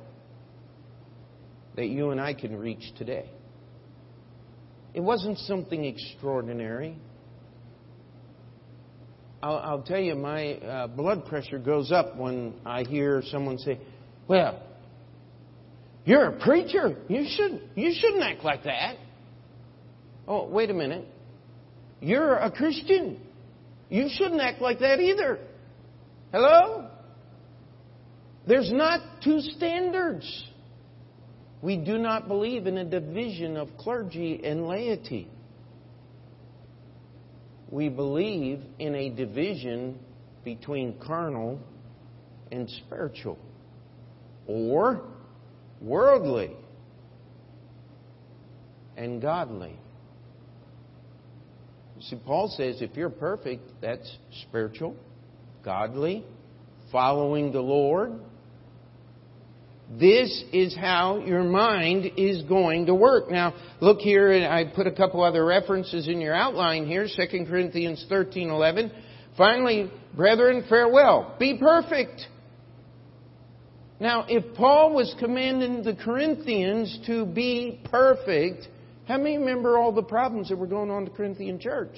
that 1.77 1.87
you 1.87 2.11
and 2.11 2.21
I 2.21 2.33
can 2.35 2.57
reach 2.57 2.93
today. 2.97 3.31
It 4.95 5.01
wasn't 5.01 5.39
something 5.41 5.85
extraordinary. 5.85 6.97
I'll, 9.47 9.59
I'll 9.59 9.83
tell 9.83 10.01
you, 10.01 10.17
my 10.17 10.55
uh, 10.55 10.87
blood 10.89 11.27
pressure 11.27 11.61
goes 11.61 11.93
up 11.93 12.17
when 12.17 12.55
I 12.67 12.83
hear 12.83 13.23
someone 13.31 13.59
say, 13.59 13.79
"Well, 14.27 14.61
you're 16.05 16.31
a 16.31 16.41
preacher. 16.41 16.97
You 17.09 17.25
should 17.29 17.63
you 17.77 17.95
shouldn't 17.97 18.25
act 18.25 18.43
like 18.43 18.65
that." 18.65 18.97
Oh, 20.27 20.49
wait 20.49 20.71
a 20.71 20.75
minute. 20.75 21.07
You're 22.01 22.35
a 22.35 22.51
Christian. 22.51 23.21
You 23.89 24.09
shouldn't 24.11 24.41
act 24.41 24.61
like 24.61 24.81
that 24.81 24.99
either. 24.99 25.39
Hello? 26.33 26.89
There's 28.49 28.73
not 28.73 29.01
two 29.23 29.39
standards. 29.39 30.45
We 31.63 31.77
do 31.77 31.99
not 31.99 32.27
believe 32.27 32.67
in 32.67 32.79
a 32.79 32.85
division 32.85 33.57
of 33.57 33.69
clergy 33.79 34.41
and 34.43 34.67
laity 34.67 35.31
we 37.77 37.91
believe 37.91 38.63
in 38.79 38.95
a 38.95 39.11
division 39.11 39.99
between 40.45 40.99
carnal 40.99 41.61
and 42.51 42.71
spiritual 42.71 43.39
or 44.47 45.03
worldly 45.83 46.57
and 48.97 49.21
godly. 49.21 49.79
See, 52.01 52.17
Paul 52.25 52.49
says 52.57 52.81
if 52.81 52.97
you're 52.97 53.11
perfect, 53.11 53.63
that's 53.83 54.11
spiritual, 54.49 54.97
godly, 55.63 56.25
following 56.91 57.53
the 57.53 57.61
Lord, 57.61 58.15
this 59.91 60.45
is 60.53 60.77
how 60.77 61.19
your 61.19 61.45
mind 61.45 62.11
is 62.17 62.43
going 62.43 62.87
to 62.87 62.95
work. 62.95 63.31
Now, 63.31 63.55
look 63.81 64.01
here, 64.01 64.33
and 64.33 64.45
I 64.45 64.65
put 64.65 64.87
a 64.87 64.93
couple 64.93 65.23
other 65.23 65.45
references 65.45 66.09
in 66.09 66.21
your 66.21 66.35
outline 66.35 66.87
here, 66.87 67.07
2 67.07 67.45
Corinthians 67.47 68.05
13, 68.09 68.51
11. 68.51 68.91
Finally, 69.37 69.91
brethren, 70.15 70.65
farewell. 70.69 71.37
Be 71.39 71.59
perfect. 71.59 72.27
Now, 74.01 74.27
if 74.29 74.57
Paul 74.57 74.93
was 74.93 75.15
commanding 75.21 75.83
the 75.83 75.95
Corinthians 75.95 76.99
to 77.07 77.25
be 77.25 77.81
perfect, 77.85 78.69
how 79.07 79.19
many 79.19 79.39
remember 79.39 79.79
all 79.79 79.93
the 79.93 80.03
problems 80.03 80.49
that 80.49 80.57
were 80.57 80.67
going 80.67 80.91
on 80.91 81.05
in 81.05 81.05
the 81.05 81.17
Corinthian 81.17 81.61
church? 81.61 81.97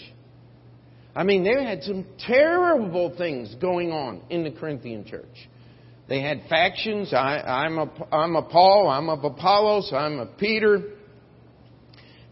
I 1.16 1.24
mean, 1.24 1.42
they 1.42 1.64
had 1.64 1.82
some 1.82 2.04
terrible 2.18 3.16
things 3.16 3.54
going 3.60 3.90
on 3.90 4.20
in 4.30 4.44
the 4.44 4.50
Corinthian 4.50 5.04
church. 5.04 5.48
They 6.08 6.22
had 6.22 6.42
factions. 6.48 7.12
I, 7.12 7.66
am 7.66 7.78
a, 7.78 7.90
I'm 8.14 8.36
a 8.36 8.42
Paul. 8.42 8.88
I'm 8.88 9.10
of 9.10 9.24
Apollos. 9.24 9.92
I'm 9.92 10.18
a 10.18 10.26
Peter. 10.26 10.94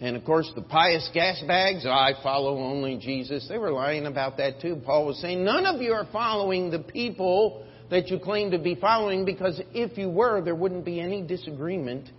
And 0.00 0.16
of 0.16 0.24
course, 0.24 0.50
the 0.54 0.62
pious 0.62 1.08
gas 1.14 1.42
bags, 1.46 1.86
I 1.86 2.12
follow 2.22 2.58
only 2.58 2.98
Jesus. 2.98 3.46
They 3.48 3.58
were 3.58 3.72
lying 3.72 4.06
about 4.06 4.36
that 4.38 4.60
too. 4.60 4.80
Paul 4.84 5.06
was 5.06 5.18
saying, 5.20 5.44
none 5.44 5.66
of 5.66 5.80
you 5.80 5.92
are 5.92 6.06
following 6.12 6.70
the 6.70 6.80
people 6.80 7.66
that 7.90 8.08
you 8.08 8.18
claim 8.18 8.50
to 8.50 8.58
be 8.58 8.74
following 8.74 9.24
because 9.24 9.60
if 9.72 9.96
you 9.96 10.10
were, 10.10 10.42
there 10.42 10.54
wouldn't 10.54 10.84
be 10.84 11.00
any 11.00 11.22
disagreement 11.22 12.10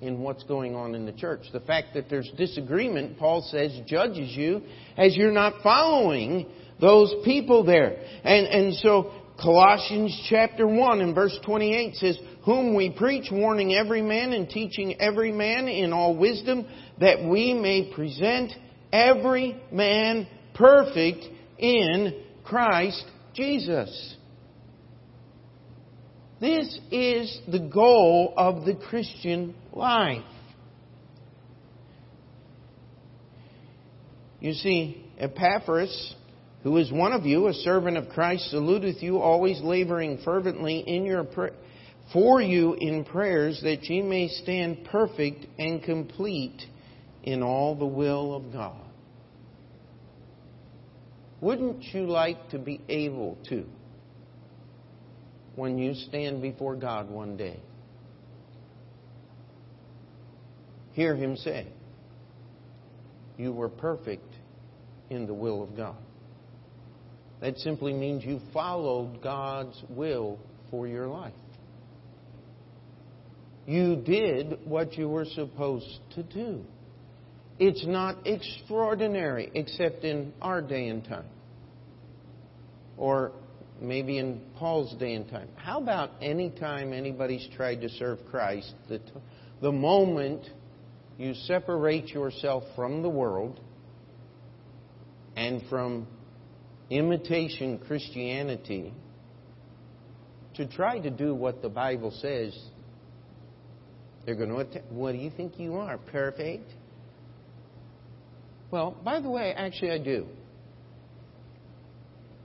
in 0.00 0.20
what's 0.20 0.42
going 0.42 0.74
on 0.74 0.94
in 0.94 1.06
the 1.06 1.12
church. 1.12 1.42
The 1.52 1.60
fact 1.60 1.94
that 1.94 2.10
there's 2.10 2.30
disagreement, 2.36 3.18
Paul 3.18 3.40
says, 3.50 3.78
judges 3.86 4.36
you 4.36 4.62
as 4.96 5.16
you're 5.16 5.32
not 5.32 5.62
following 5.62 6.46
those 6.80 7.14
people 7.24 7.64
there. 7.64 7.96
And, 8.22 8.46
and 8.46 8.74
so 8.76 9.12
Colossians 9.40 10.26
chapter 10.30 10.66
1 10.66 11.00
and 11.00 11.14
verse 11.14 11.36
28 11.44 11.96
says, 11.96 12.18
Whom 12.44 12.74
we 12.74 12.90
preach, 12.90 13.30
warning 13.32 13.74
every 13.74 14.02
man 14.02 14.32
and 14.32 14.48
teaching 14.48 15.00
every 15.00 15.32
man 15.32 15.66
in 15.68 15.92
all 15.92 16.16
wisdom, 16.16 16.66
that 17.00 17.24
we 17.24 17.52
may 17.52 17.92
present 17.92 18.52
every 18.92 19.60
man 19.72 20.28
perfect 20.54 21.24
in 21.58 22.22
Christ 22.44 23.04
Jesus. 23.34 24.16
This 26.40 26.78
is 26.90 27.40
the 27.50 27.58
goal 27.58 28.34
of 28.36 28.64
the 28.64 28.74
Christian 28.74 29.54
life. 29.72 30.22
You 34.40 34.52
see, 34.52 35.10
Epaphras 35.18 36.14
who 36.64 36.78
is 36.78 36.90
one 36.90 37.12
of 37.12 37.26
you, 37.26 37.46
a 37.46 37.52
servant 37.52 37.98
of 37.98 38.08
Christ, 38.08 38.50
saluteth 38.50 39.02
you, 39.02 39.18
always 39.18 39.60
laboring 39.60 40.18
fervently 40.24 40.78
in 40.78 41.04
your 41.04 41.26
for 42.12 42.40
you 42.40 42.74
in 42.80 43.04
prayers, 43.04 43.60
that 43.62 43.84
ye 43.84 44.00
may 44.00 44.28
stand 44.28 44.84
perfect 44.90 45.46
and 45.58 45.82
complete 45.82 46.62
in 47.22 47.42
all 47.42 47.74
the 47.74 47.86
will 47.86 48.34
of 48.34 48.50
God. 48.50 48.80
Wouldn't 51.42 51.82
you 51.92 52.06
like 52.06 52.48
to 52.50 52.58
be 52.58 52.80
able 52.88 53.36
to, 53.50 53.66
when 55.56 55.76
you 55.76 55.94
stand 55.94 56.40
before 56.40 56.76
God 56.76 57.10
one 57.10 57.36
day, 57.36 57.60
hear 60.92 61.14
Him 61.14 61.36
say, 61.36 61.66
You 63.36 63.52
were 63.52 63.68
perfect 63.68 64.34
in 65.10 65.26
the 65.26 65.34
will 65.34 65.62
of 65.62 65.76
God? 65.76 65.96
That 67.44 67.58
simply 67.58 67.92
means 67.92 68.24
you 68.24 68.40
followed 68.54 69.20
God's 69.22 69.78
will 69.90 70.38
for 70.70 70.88
your 70.88 71.08
life. 71.08 71.34
You 73.66 73.96
did 73.96 74.60
what 74.64 74.94
you 74.94 75.10
were 75.10 75.26
supposed 75.26 75.98
to 76.14 76.22
do. 76.22 76.64
It's 77.58 77.84
not 77.86 78.26
extraordinary 78.26 79.50
except 79.52 80.04
in 80.04 80.32
our 80.40 80.62
day 80.62 80.88
and 80.88 81.04
time. 81.04 81.26
Or 82.96 83.32
maybe 83.78 84.16
in 84.16 84.40
Paul's 84.56 84.94
day 84.94 85.12
and 85.12 85.28
time. 85.28 85.50
How 85.56 85.82
about 85.82 86.12
any 86.22 86.48
time 86.48 86.94
anybody's 86.94 87.46
tried 87.54 87.82
to 87.82 87.90
serve 87.90 88.20
Christ, 88.30 88.72
the, 88.88 89.00
t- 89.00 89.12
the 89.60 89.72
moment 89.72 90.46
you 91.18 91.34
separate 91.34 92.08
yourself 92.08 92.64
from 92.74 93.02
the 93.02 93.10
world 93.10 93.60
and 95.36 95.60
from 95.68 96.06
imitation 96.90 97.78
Christianity 97.86 98.92
to 100.54 100.66
try 100.66 100.98
to 100.98 101.10
do 101.10 101.34
what 101.34 101.62
the 101.62 101.68
Bible 101.68 102.10
says. 102.10 102.56
They're 104.24 104.34
going 104.34 104.50
to, 104.50 104.80
what 104.90 105.12
do 105.12 105.18
you 105.18 105.30
think 105.30 105.58
you 105.58 105.76
are? 105.76 105.98
Perfect? 105.98 106.70
Well, 108.70 108.96
by 109.04 109.20
the 109.20 109.30
way, 109.30 109.52
actually, 109.54 109.90
I 109.90 109.98
do. 109.98 110.26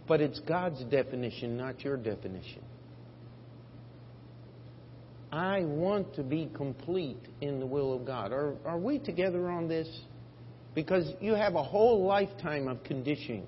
But 0.07 0.21
it's 0.21 0.39
God's 0.39 0.83
definition, 0.85 1.55
not 1.55 1.81
your 1.81 1.97
definition. 1.97 2.63
I 5.31 5.61
want 5.61 6.15
to 6.15 6.23
be 6.23 6.49
complete 6.55 7.21
in 7.41 7.59
the 7.59 7.65
will 7.65 7.93
of 7.93 8.05
God. 8.05 8.31
Are, 8.31 8.55
are 8.65 8.79
we 8.79 8.97
together 8.97 9.49
on 9.49 9.67
this? 9.67 9.87
Because 10.73 11.11
you 11.21 11.33
have 11.35 11.55
a 11.55 11.63
whole 11.63 12.05
lifetime 12.05 12.67
of 12.67 12.83
conditioning 12.83 13.45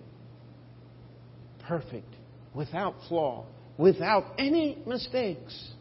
perfect, 1.67 2.13
without 2.53 2.95
flaw, 3.07 3.45
without 3.77 4.25
any 4.37 4.77
mistakes. 4.85 5.71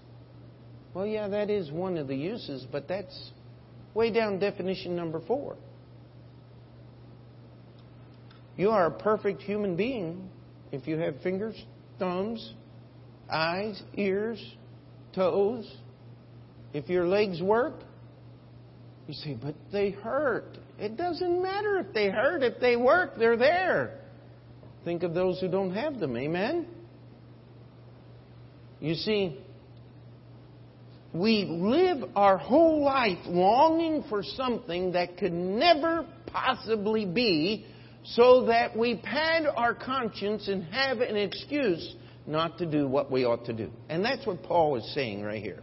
Well, 0.94 1.06
yeah, 1.06 1.28
that 1.28 1.50
is 1.50 1.70
one 1.70 1.96
of 1.98 2.08
the 2.08 2.16
uses, 2.16 2.66
but 2.70 2.88
that's 2.88 3.30
way 3.94 4.12
down 4.12 4.38
definition 4.38 4.96
number 4.96 5.20
four. 5.26 5.56
You 8.56 8.70
are 8.70 8.86
a 8.86 8.90
perfect 8.90 9.42
human 9.42 9.76
being 9.76 10.28
if 10.72 10.86
you 10.86 10.98
have 10.98 11.20
fingers, 11.22 11.56
thumbs, 11.98 12.54
eyes, 13.30 13.82
ears, 13.94 14.42
toes. 15.14 15.70
If 16.72 16.88
your 16.88 17.06
legs 17.06 17.40
work, 17.40 17.74
you 19.06 19.14
say, 19.14 19.36
but 19.40 19.54
they 19.72 19.90
hurt. 19.90 20.58
It 20.78 20.96
doesn't 20.96 21.42
matter 21.42 21.78
if 21.78 21.92
they 21.92 22.10
hurt. 22.10 22.42
If 22.42 22.60
they 22.60 22.76
work, 22.76 23.18
they're 23.18 23.36
there. 23.36 23.99
Think 24.84 25.02
of 25.02 25.14
those 25.14 25.40
who 25.40 25.48
don't 25.48 25.74
have 25.74 26.00
them. 26.00 26.16
Amen? 26.16 26.66
You 28.80 28.94
see, 28.94 29.38
we 31.12 31.44
live 31.44 32.10
our 32.16 32.38
whole 32.38 32.82
life 32.82 33.18
longing 33.26 34.04
for 34.08 34.22
something 34.22 34.92
that 34.92 35.18
could 35.18 35.32
never 35.32 36.06
possibly 36.26 37.04
be 37.04 37.66
so 38.04 38.46
that 38.46 38.76
we 38.76 38.96
pad 38.96 39.44
our 39.54 39.74
conscience 39.74 40.48
and 40.48 40.64
have 40.64 41.00
an 41.00 41.16
excuse 41.16 41.94
not 42.26 42.58
to 42.58 42.66
do 42.66 42.86
what 42.86 43.10
we 43.10 43.24
ought 43.24 43.44
to 43.46 43.52
do. 43.52 43.70
And 43.88 44.04
that's 44.04 44.26
what 44.26 44.42
Paul 44.42 44.76
is 44.76 44.94
saying 44.94 45.22
right 45.22 45.42
here. 45.42 45.60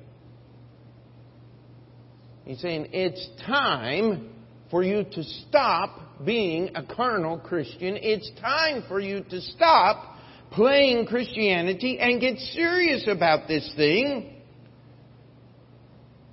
He's 2.45 2.62
saying 2.62 2.89
it's 2.93 3.27
time 3.45 4.30
for 4.69 4.84
you 4.84 5.03
to 5.03 5.23
stop 5.23 6.25
being 6.25 6.71
a 6.75 6.84
carnal 6.84 7.38
Christian. 7.38 7.97
It's 8.01 8.30
time 8.41 8.84
for 8.88 8.99
you 8.99 9.23
to 9.30 9.41
stop 9.41 10.17
playing 10.51 11.06
Christianity 11.06 11.99
and 11.99 12.19
get 12.19 12.38
serious 12.38 13.08
about 13.08 13.47
this 13.47 13.71
thing 13.75 14.34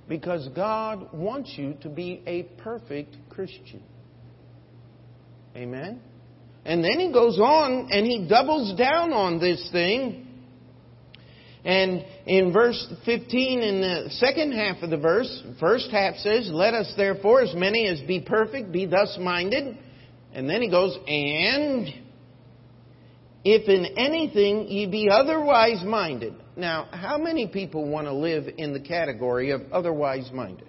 because 0.07 0.47
God 0.55 1.13
wants 1.13 1.53
you 1.57 1.75
to 1.81 1.89
be 1.89 2.21
a 2.27 2.43
perfect 2.61 3.15
Christian. 3.29 3.81
Amen? 5.55 6.01
And 6.65 6.83
then 6.83 6.99
he 6.99 7.11
goes 7.11 7.39
on 7.39 7.89
and 7.91 8.05
he 8.05 8.27
doubles 8.27 8.77
down 8.77 9.13
on 9.13 9.39
this 9.39 9.69
thing 9.71 10.24
and 11.65 12.05
in 12.27 12.53
verse 12.53 12.93
15, 13.05 13.61
in 13.61 13.81
the 13.81 14.09
second 14.11 14.51
half 14.51 14.83
of 14.83 14.91
the 14.91 14.97
verse, 14.97 15.43
first 15.59 15.89
half 15.89 16.15
says, 16.17 16.47
Let 16.51 16.75
us 16.75 16.93
therefore, 16.95 17.41
as 17.41 17.55
many 17.55 17.87
as 17.87 17.99
be 18.01 18.19
perfect, 18.19 18.71
be 18.71 18.85
thus 18.85 19.17
minded. 19.19 19.75
And 20.31 20.47
then 20.47 20.61
he 20.61 20.69
goes, 20.69 20.95
And 21.07 21.87
if 23.43 23.67
in 23.67 23.97
anything 23.97 24.67
ye 24.67 24.85
be 24.85 25.09
otherwise 25.09 25.83
minded. 25.83 26.35
Now, 26.55 26.87
how 26.91 27.17
many 27.17 27.47
people 27.47 27.89
want 27.89 28.05
to 28.05 28.13
live 28.13 28.45
in 28.57 28.71
the 28.71 28.79
category 28.79 29.49
of 29.49 29.61
otherwise 29.71 30.29
minded? 30.31 30.67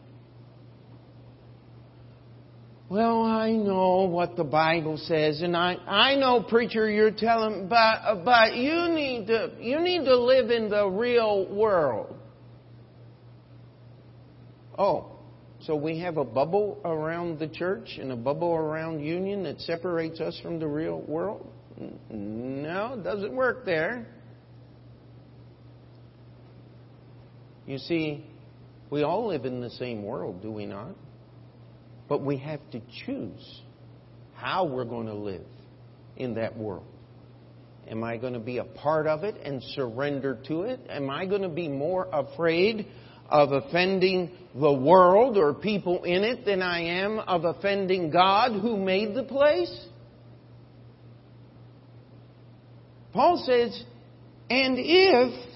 Well, 2.88 3.24
I 3.24 3.50
know 3.50 4.04
what 4.04 4.36
the 4.36 4.44
Bible 4.44 4.96
says, 4.96 5.42
and 5.42 5.56
I, 5.56 5.74
I 5.88 6.14
know, 6.14 6.40
preacher, 6.40 6.88
you're 6.88 7.10
telling, 7.10 7.66
but, 7.68 8.24
but 8.24 8.54
you 8.54 8.88
need 8.90 9.26
to, 9.26 9.50
you 9.58 9.80
need 9.80 10.04
to 10.04 10.16
live 10.16 10.50
in 10.50 10.70
the 10.70 10.86
real 10.86 11.52
world. 11.52 12.14
Oh, 14.78 15.10
so 15.62 15.74
we 15.74 15.98
have 16.00 16.16
a 16.16 16.24
bubble 16.24 16.80
around 16.84 17.40
the 17.40 17.48
church 17.48 17.98
and 18.00 18.12
a 18.12 18.16
bubble 18.16 18.54
around 18.54 19.00
union 19.00 19.42
that 19.44 19.60
separates 19.62 20.20
us 20.20 20.38
from 20.40 20.60
the 20.60 20.68
real 20.68 21.00
world? 21.00 21.50
No, 22.08 22.94
it 22.94 23.02
doesn't 23.02 23.34
work 23.34 23.64
there. 23.64 24.06
You 27.66 27.78
see, 27.78 28.24
we 28.90 29.02
all 29.02 29.26
live 29.26 29.44
in 29.44 29.60
the 29.60 29.70
same 29.70 30.04
world, 30.04 30.40
do 30.40 30.52
we 30.52 30.66
not? 30.66 30.94
But 32.08 32.22
we 32.22 32.36
have 32.38 32.60
to 32.70 32.80
choose 33.04 33.60
how 34.34 34.64
we're 34.64 34.84
going 34.84 35.06
to 35.06 35.14
live 35.14 35.46
in 36.16 36.34
that 36.34 36.56
world. 36.56 36.86
Am 37.88 38.02
I 38.02 38.16
going 38.16 38.32
to 38.32 38.40
be 38.40 38.58
a 38.58 38.64
part 38.64 39.06
of 39.06 39.24
it 39.24 39.36
and 39.44 39.62
surrender 39.62 40.38
to 40.48 40.62
it? 40.62 40.80
Am 40.88 41.08
I 41.08 41.26
going 41.26 41.42
to 41.42 41.48
be 41.48 41.68
more 41.68 42.08
afraid 42.12 42.86
of 43.28 43.52
offending 43.52 44.30
the 44.54 44.72
world 44.72 45.36
or 45.36 45.54
people 45.54 46.04
in 46.04 46.24
it 46.24 46.44
than 46.44 46.62
I 46.62 47.02
am 47.02 47.18
of 47.18 47.44
offending 47.44 48.10
God 48.10 48.60
who 48.60 48.76
made 48.76 49.14
the 49.14 49.22
place? 49.22 49.86
Paul 53.12 53.42
says, 53.46 53.82
and 54.50 54.76
if 54.78 55.46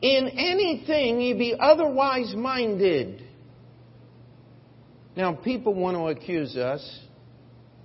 in 0.00 0.28
anything 0.28 1.20
ye 1.20 1.32
be 1.34 1.54
otherwise 1.58 2.34
minded, 2.36 3.25
now, 5.16 5.32
people 5.32 5.72
want 5.72 5.96
to 5.96 6.08
accuse 6.08 6.56
us 6.56 7.00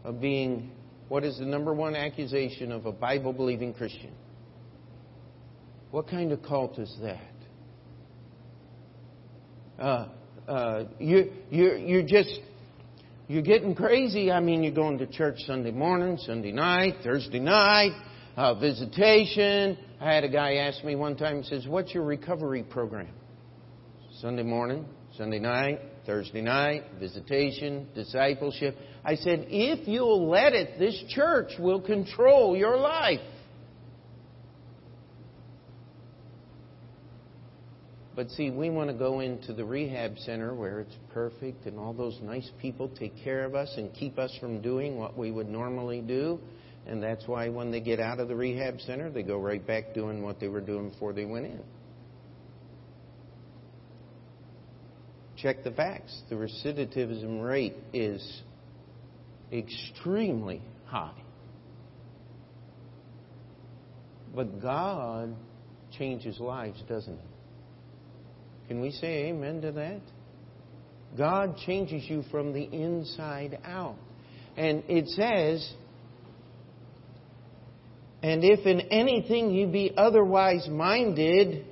of 0.03 0.19
being 0.19 0.71
what 1.07 1.23
is 1.23 1.37
the 1.37 1.45
number 1.45 1.73
one 1.73 1.95
accusation 1.95 2.73
of 2.73 2.85
a 2.85 2.91
Bible 2.91 3.31
believing 3.31 3.73
Christian? 3.73 4.11
What 5.91 6.09
kind 6.09 6.33
of 6.33 6.43
cult 6.43 6.77
is 6.77 6.93
that? 7.01 7.21
Uh, 9.79 10.09
uh, 10.47 10.83
you, 10.99 11.31
you, 11.49 11.75
you're 11.77 12.03
just, 12.03 12.39
you're 13.29 13.41
getting 13.41 13.75
crazy. 13.75 14.29
I 14.29 14.41
mean, 14.41 14.61
you're 14.61 14.73
going 14.73 14.97
to 14.97 15.07
church 15.07 15.35
Sunday 15.47 15.71
morning, 15.71 16.17
Sunday 16.17 16.51
night, 16.51 16.95
Thursday 17.01 17.39
night, 17.39 17.91
uh, 18.35 18.55
visitation. 18.55 19.77
I 20.01 20.13
had 20.13 20.25
a 20.25 20.29
guy 20.29 20.55
ask 20.55 20.83
me 20.83 20.95
one 20.95 21.15
time, 21.15 21.43
he 21.43 21.49
says, 21.49 21.65
What's 21.65 21.93
your 21.93 22.03
recovery 22.03 22.63
program? 22.63 23.09
Sunday 24.21 24.43
morning, 24.43 24.85
Sunday 25.17 25.39
night, 25.39 25.79
Thursday 26.05 26.41
night, 26.41 26.83
visitation, 26.99 27.87
discipleship. 27.95 28.77
I 29.03 29.15
said, 29.15 29.47
if 29.49 29.87
you'll 29.87 30.29
let 30.29 30.53
it, 30.53 30.77
this 30.77 31.03
church 31.09 31.53
will 31.57 31.81
control 31.81 32.55
your 32.55 32.77
life. 32.77 33.19
But 38.15 38.29
see, 38.29 38.51
we 38.51 38.69
want 38.69 38.91
to 38.91 38.95
go 38.95 39.21
into 39.21 39.53
the 39.53 39.65
rehab 39.65 40.19
center 40.19 40.53
where 40.53 40.81
it's 40.81 40.95
perfect 41.11 41.65
and 41.65 41.79
all 41.79 41.93
those 41.93 42.19
nice 42.21 42.47
people 42.61 42.89
take 42.89 43.13
care 43.23 43.43
of 43.43 43.55
us 43.55 43.73
and 43.77 43.91
keep 43.91 44.19
us 44.19 44.37
from 44.39 44.61
doing 44.61 44.97
what 44.97 45.17
we 45.17 45.31
would 45.31 45.49
normally 45.49 46.01
do. 46.01 46.39
And 46.85 47.01
that's 47.01 47.27
why 47.27 47.49
when 47.49 47.71
they 47.71 47.79
get 47.79 47.99
out 47.99 48.19
of 48.19 48.27
the 48.27 48.35
rehab 48.35 48.81
center, 48.81 49.09
they 49.09 49.23
go 49.23 49.37
right 49.37 49.65
back 49.65 49.95
doing 49.95 50.21
what 50.21 50.39
they 50.39 50.47
were 50.47 50.61
doing 50.61 50.91
before 50.91 51.11
they 51.11 51.25
went 51.25 51.47
in. 51.47 51.61
Check 55.41 55.63
the 55.63 55.71
facts. 55.71 56.21
The 56.29 56.35
recidivism 56.35 57.43
rate 57.43 57.75
is 57.93 58.41
extremely 59.51 60.61
high. 60.85 61.19
But 64.35 64.61
God 64.61 65.35
changes 65.97 66.39
lives, 66.39 66.81
doesn't 66.87 67.17
He? 67.17 68.67
Can 68.67 68.81
we 68.81 68.91
say 68.91 69.29
amen 69.29 69.61
to 69.61 69.71
that? 69.73 70.01
God 71.17 71.57
changes 71.65 72.03
you 72.07 72.23
from 72.29 72.53
the 72.53 72.63
inside 72.63 73.59
out. 73.65 73.97
And 74.55 74.83
it 74.87 75.07
says, 75.09 75.73
And 78.21 78.43
if 78.43 78.65
in 78.65 78.81
anything 78.91 79.51
you 79.51 79.67
be 79.67 79.91
otherwise 79.97 80.67
minded, 80.69 81.65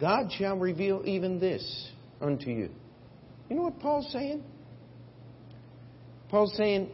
God 0.00 0.32
shall 0.32 0.56
reveal 0.56 1.02
even 1.04 1.38
this 1.38 1.90
unto 2.20 2.50
you. 2.50 2.70
You 3.48 3.56
know 3.56 3.62
what 3.64 3.80
Paul's 3.80 4.10
saying? 4.12 4.42
Paul's 6.28 6.54
saying, 6.56 6.88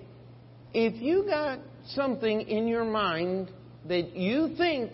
if 0.74 1.00
you 1.00 1.24
got 1.24 1.60
something 1.88 2.40
in 2.40 2.66
your 2.66 2.84
mind 2.84 3.50
that 3.88 4.16
you 4.16 4.54
think 4.56 4.92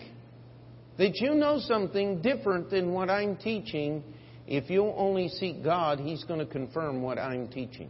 that 0.97 1.15
you 1.15 1.33
know 1.33 1.59
something 1.59 2.21
different 2.21 2.69
than 2.69 2.91
what 2.93 3.09
I'm 3.09 3.37
teaching, 3.37 4.03
if 4.47 4.69
you'll 4.69 4.93
only 4.97 5.29
seek 5.29 5.63
God, 5.63 5.99
He's 5.99 6.23
going 6.25 6.39
to 6.39 6.45
confirm 6.45 7.01
what 7.01 7.17
I'm 7.17 7.47
teaching. 7.47 7.89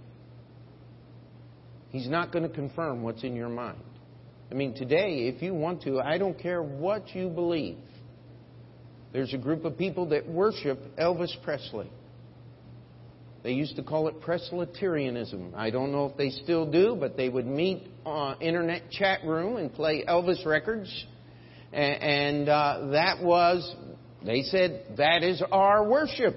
He's 1.89 2.07
not 2.07 2.31
going 2.31 2.47
to 2.47 2.53
confirm 2.53 3.03
what's 3.03 3.23
in 3.23 3.35
your 3.35 3.49
mind. 3.49 3.81
I 4.49 4.55
mean, 4.55 4.73
today, 4.73 5.27
if 5.27 5.41
you 5.41 5.53
want 5.53 5.81
to, 5.83 5.99
I 5.99 6.17
don't 6.17 6.37
care 6.37 6.61
what 6.61 7.13
you 7.15 7.27
believe. 7.27 7.77
There's 9.13 9.33
a 9.33 9.37
group 9.37 9.63
of 9.63 9.77
people 9.77 10.07
that 10.07 10.27
worship 10.27 10.79
Elvis 10.97 11.31
Presley. 11.43 11.89
They 13.43 13.51
used 13.51 13.75
to 13.75 13.83
call 13.83 14.07
it 14.07 14.21
Presleyterianism. 14.21 15.53
I 15.53 15.69
don't 15.69 15.91
know 15.91 16.07
if 16.07 16.17
they 16.17 16.29
still 16.29 16.69
do, 16.69 16.97
but 16.99 17.15
they 17.15 17.29
would 17.29 17.45
meet 17.45 17.83
on 18.05 18.41
internet 18.41 18.89
chat 18.89 19.19
room 19.23 19.57
and 19.57 19.71
play 19.71 20.03
Elvis 20.07 20.43
records. 20.45 20.89
And 21.71 22.49
uh, 22.49 22.87
that 22.91 23.21
was, 23.21 23.75
they 24.25 24.41
said, 24.43 24.95
that 24.97 25.23
is 25.23 25.43
our 25.51 25.87
worship. 25.87 26.35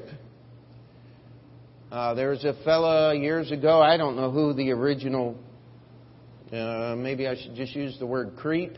Uh, 1.90 2.14
there 2.14 2.30
was 2.30 2.44
a 2.44 2.54
fella 2.64 3.14
years 3.14 3.52
ago, 3.52 3.80
I 3.80 3.96
don't 3.96 4.16
know 4.16 4.30
who 4.30 4.52
the 4.52 4.72
original, 4.72 5.38
uh, 6.52 6.94
maybe 6.98 7.28
I 7.28 7.40
should 7.40 7.54
just 7.54 7.74
use 7.74 7.96
the 7.98 8.06
word 8.06 8.32
creep. 8.36 8.76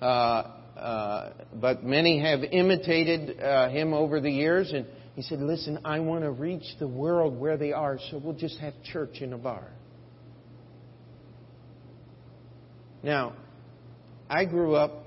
Uh, 0.00 0.57
uh, 0.78 1.32
but 1.54 1.84
many 1.84 2.20
have 2.20 2.40
imitated 2.44 3.40
uh, 3.40 3.68
him 3.68 3.92
over 3.92 4.20
the 4.20 4.30
years. 4.30 4.72
And 4.72 4.86
he 5.14 5.22
said, 5.22 5.40
Listen, 5.40 5.80
I 5.84 6.00
want 6.00 6.22
to 6.22 6.30
reach 6.30 6.64
the 6.78 6.88
world 6.88 7.38
where 7.38 7.56
they 7.56 7.72
are, 7.72 7.98
so 8.10 8.18
we'll 8.18 8.34
just 8.34 8.58
have 8.58 8.74
church 8.84 9.20
in 9.20 9.32
a 9.32 9.38
bar. 9.38 9.68
Now, 13.02 13.34
I 14.28 14.44
grew 14.44 14.74
up 14.74 15.04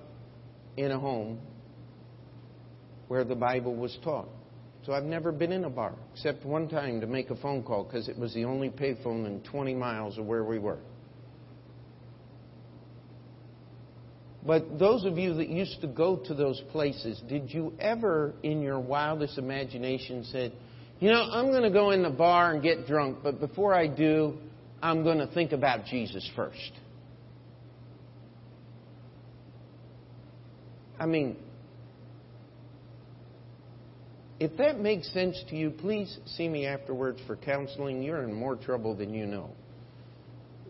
in 0.78 0.92
a 0.92 1.00
home 1.00 1.40
where 3.08 3.24
the 3.24 3.36
Bible 3.36 3.76
was 3.76 3.98
taught. 4.04 4.30
So 4.86 4.94
I've 4.94 5.04
never 5.04 5.32
been 5.32 5.52
in 5.52 5.66
a 5.66 5.70
bar, 5.70 5.94
except 6.14 6.44
one 6.46 6.68
time 6.68 7.02
to 7.02 7.08
make 7.08 7.30
a 7.30 7.36
phone 7.36 7.62
call 7.62 7.84
because 7.84 8.08
it 8.08 8.18
was 8.18 8.34
the 8.34 8.46
only 8.46 8.70
payphone 8.70 9.28
in 9.28 9.42
20 9.44 9.76
miles 9.76 10.18
of 10.18 10.26
where 10.26 10.44
we 10.44 10.58
were. 10.58 10.80
But 14.46 14.80
those 14.80 15.06
of 15.06 15.18
you 15.18 15.36
that 15.36 15.50
used 15.50 15.82
to 15.82 15.88
go 15.88 16.16
to 16.18 16.34
those 16.34 16.60
places, 16.72 17.22
did 17.30 17.54
you 17.54 17.74
ever, 17.80 18.34
in 18.42 18.62
your 18.62 18.80
wildest 18.80 19.38
imagination, 19.38 20.24
said, 20.26 20.54
you 21.00 21.12
know, 21.12 21.22
I'm 21.22 21.52
going 21.52 21.64
to 21.64 21.72
go 21.72 21.92
in 21.92 22.02
the 22.02 22.10
bar 22.10 22.54
and 22.54 22.64
get 22.64 22.88
drunk, 22.88 23.20
but 23.24 23.40
before 23.40 23.74
I 23.74 23.88
do, 23.88 24.38
I'm 24.82 25.04
going 25.04 25.20
to 25.20 25.28
think 25.28 25.52
about 25.52 25.86
Jesus 25.86 26.28
first? 26.36 26.72
I 31.00 31.06
mean, 31.06 31.38
if 34.40 34.58
that 34.58 34.80
makes 34.80 35.12
sense 35.14 35.44
to 35.50 35.56
you, 35.56 35.70
please 35.70 36.20
see 36.26 36.48
me 36.48 36.66
afterwards 36.66 37.20
for 37.28 37.36
counseling. 37.36 38.02
You're 38.02 38.24
in 38.24 38.34
more 38.34 38.56
trouble 38.56 38.96
than 38.96 39.14
you 39.14 39.28
know. 39.28 39.52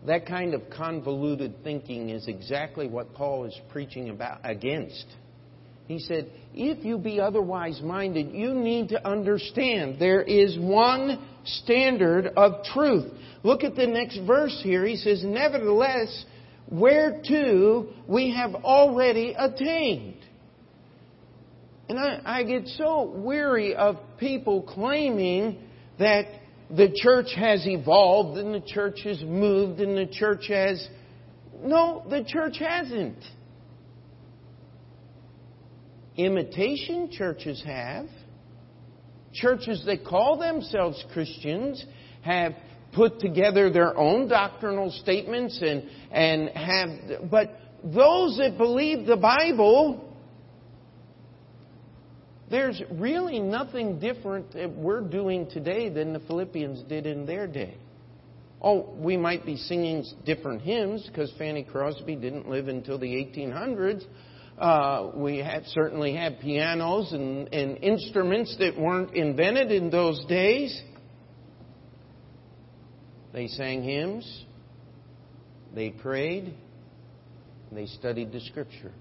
That 0.06 0.26
kind 0.26 0.54
of 0.54 0.62
convoluted 0.76 1.62
thinking 1.62 2.10
is 2.10 2.26
exactly 2.26 2.88
what 2.88 3.14
Paul 3.14 3.44
is 3.44 3.58
preaching 3.70 4.10
about 4.10 4.40
against. 4.42 5.06
He 5.86 5.98
said, 5.98 6.30
if 6.54 6.84
you 6.84 6.98
be 6.98 7.20
otherwise 7.20 7.80
minded, 7.82 8.32
you 8.32 8.54
need 8.54 8.88
to 8.90 9.06
understand 9.06 9.96
there 9.98 10.22
is 10.22 10.58
one 10.58 11.24
standard 11.44 12.28
of 12.36 12.64
truth. 12.64 13.12
Look 13.42 13.64
at 13.64 13.74
the 13.74 13.86
next 13.86 14.18
verse 14.26 14.58
here. 14.62 14.84
He 14.86 14.96
says, 14.96 15.22
Nevertheless, 15.24 16.24
whereto 16.70 17.88
we 18.08 18.34
have 18.34 18.54
already 18.54 19.34
attained. 19.36 20.16
And 21.88 21.98
I, 21.98 22.20
I 22.24 22.42
get 22.44 22.66
so 22.68 23.12
weary 23.14 23.74
of 23.74 23.96
people 24.18 24.62
claiming 24.62 25.58
that 25.98 26.26
the 26.76 26.90
church 26.94 27.28
has 27.36 27.66
evolved 27.66 28.38
and 28.38 28.54
the 28.54 28.66
church 28.66 29.00
has 29.04 29.22
moved 29.22 29.80
and 29.80 29.96
the 29.96 30.06
church 30.06 30.46
has. 30.48 30.88
No, 31.62 32.04
the 32.08 32.24
church 32.24 32.56
hasn't. 32.58 33.18
Imitation 36.16 37.10
churches 37.10 37.62
have. 37.66 38.06
Churches 39.34 39.82
that 39.86 40.04
call 40.04 40.38
themselves 40.38 41.02
Christians 41.12 41.84
have 42.22 42.54
put 42.92 43.20
together 43.20 43.70
their 43.70 43.96
own 43.96 44.28
doctrinal 44.28 44.90
statements 44.90 45.58
and, 45.62 45.84
and 46.10 46.50
have, 46.50 47.30
but 47.30 47.58
those 47.82 48.36
that 48.38 48.56
believe 48.58 49.06
the 49.06 49.16
Bible 49.16 50.11
there's 52.52 52.80
really 52.92 53.40
nothing 53.40 53.98
different 53.98 54.52
that 54.52 54.70
we're 54.70 55.00
doing 55.00 55.48
today 55.48 55.88
than 55.88 56.12
the 56.12 56.20
Philippians 56.20 56.82
did 56.82 57.06
in 57.06 57.24
their 57.24 57.46
day. 57.46 57.78
Oh, 58.60 58.90
we 58.94 59.16
might 59.16 59.46
be 59.46 59.56
singing 59.56 60.04
different 60.26 60.60
hymns 60.60 61.04
because 61.08 61.32
Fanny 61.38 61.64
Crosby 61.64 62.14
didn't 62.14 62.48
live 62.48 62.68
until 62.68 62.98
the 62.98 63.06
1800s. 63.06 64.04
Uh, 64.58 65.12
we 65.14 65.42
certainly 65.68 66.14
had 66.14 66.40
pianos 66.40 67.10
and, 67.12 67.52
and 67.54 67.78
instruments 67.82 68.54
that 68.58 68.78
weren't 68.78 69.14
invented 69.16 69.72
in 69.72 69.88
those 69.90 70.22
days. 70.26 70.78
They 73.32 73.48
sang 73.48 73.82
hymns, 73.82 74.44
they 75.74 75.88
prayed, 75.88 76.54
they 77.72 77.86
studied 77.86 78.30
the 78.30 78.40
Scripture. 78.40 78.92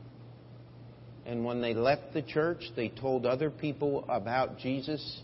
And 1.25 1.45
when 1.45 1.61
they 1.61 1.73
left 1.73 2.13
the 2.13 2.21
church, 2.21 2.63
they 2.75 2.89
told 2.89 3.25
other 3.25 3.49
people 3.49 4.05
about 4.09 4.57
Jesus 4.57 5.21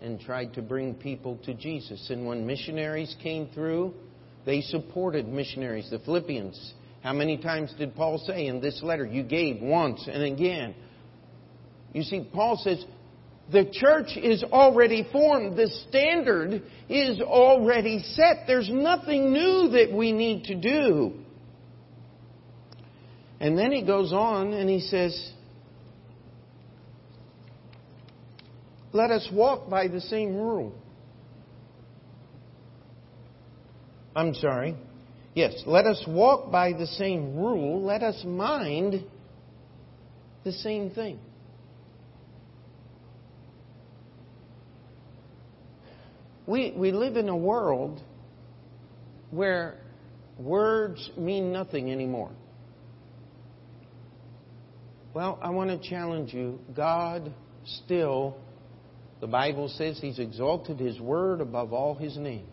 and 0.00 0.20
tried 0.20 0.54
to 0.54 0.62
bring 0.62 0.94
people 0.94 1.38
to 1.44 1.54
Jesus. 1.54 2.08
And 2.10 2.26
when 2.26 2.46
missionaries 2.46 3.14
came 3.22 3.48
through, 3.54 3.94
they 4.46 4.62
supported 4.62 5.28
missionaries. 5.28 5.90
The 5.90 5.98
Philippians, 5.98 6.74
how 7.02 7.12
many 7.12 7.36
times 7.36 7.74
did 7.78 7.94
Paul 7.94 8.18
say 8.18 8.46
in 8.46 8.60
this 8.60 8.80
letter, 8.82 9.04
You 9.04 9.22
gave 9.22 9.60
once 9.60 10.08
and 10.10 10.22
again? 10.22 10.74
You 11.92 12.02
see, 12.02 12.28
Paul 12.32 12.60
says, 12.62 12.84
the 13.50 13.64
church 13.72 14.16
is 14.16 14.44
already 14.44 15.08
formed. 15.10 15.56
The 15.56 15.68
standard 15.88 16.62
is 16.88 17.20
already 17.20 18.02
set. 18.02 18.44
There's 18.46 18.68
nothing 18.70 19.32
new 19.32 19.70
that 19.70 19.90
we 19.92 20.12
need 20.12 20.44
to 20.44 20.54
do. 20.54 21.14
And 23.40 23.56
then 23.56 23.72
he 23.72 23.82
goes 23.82 24.12
on 24.12 24.52
and 24.52 24.68
he 24.68 24.80
says, 24.80 25.32
Let 28.92 29.10
us 29.10 29.28
walk 29.32 29.68
by 29.68 29.88
the 29.88 30.00
same 30.00 30.34
rule. 30.34 30.72
I'm 34.16 34.34
sorry. 34.34 34.74
Yes, 35.34 35.62
let 35.66 35.86
us 35.86 36.02
walk 36.08 36.50
by 36.50 36.72
the 36.72 36.86
same 36.86 37.36
rule. 37.36 37.84
Let 37.84 38.02
us 38.02 38.20
mind 38.24 39.04
the 40.42 40.52
same 40.52 40.90
thing. 40.90 41.20
We, 46.46 46.72
we 46.74 46.92
live 46.92 47.16
in 47.16 47.28
a 47.28 47.36
world 47.36 48.02
where 49.30 49.76
words 50.38 51.10
mean 51.16 51.52
nothing 51.52 51.92
anymore. 51.92 52.30
Well, 55.14 55.38
I 55.40 55.50
want 55.50 55.70
to 55.70 55.88
challenge 55.88 56.34
you. 56.34 56.60
God 56.76 57.32
still, 57.64 58.36
the 59.20 59.26
Bible 59.26 59.68
says 59.68 59.98
He's 60.00 60.18
exalted 60.18 60.78
His 60.78 61.00
word 61.00 61.40
above 61.40 61.72
all 61.72 61.94
His 61.94 62.16
name. 62.16 62.46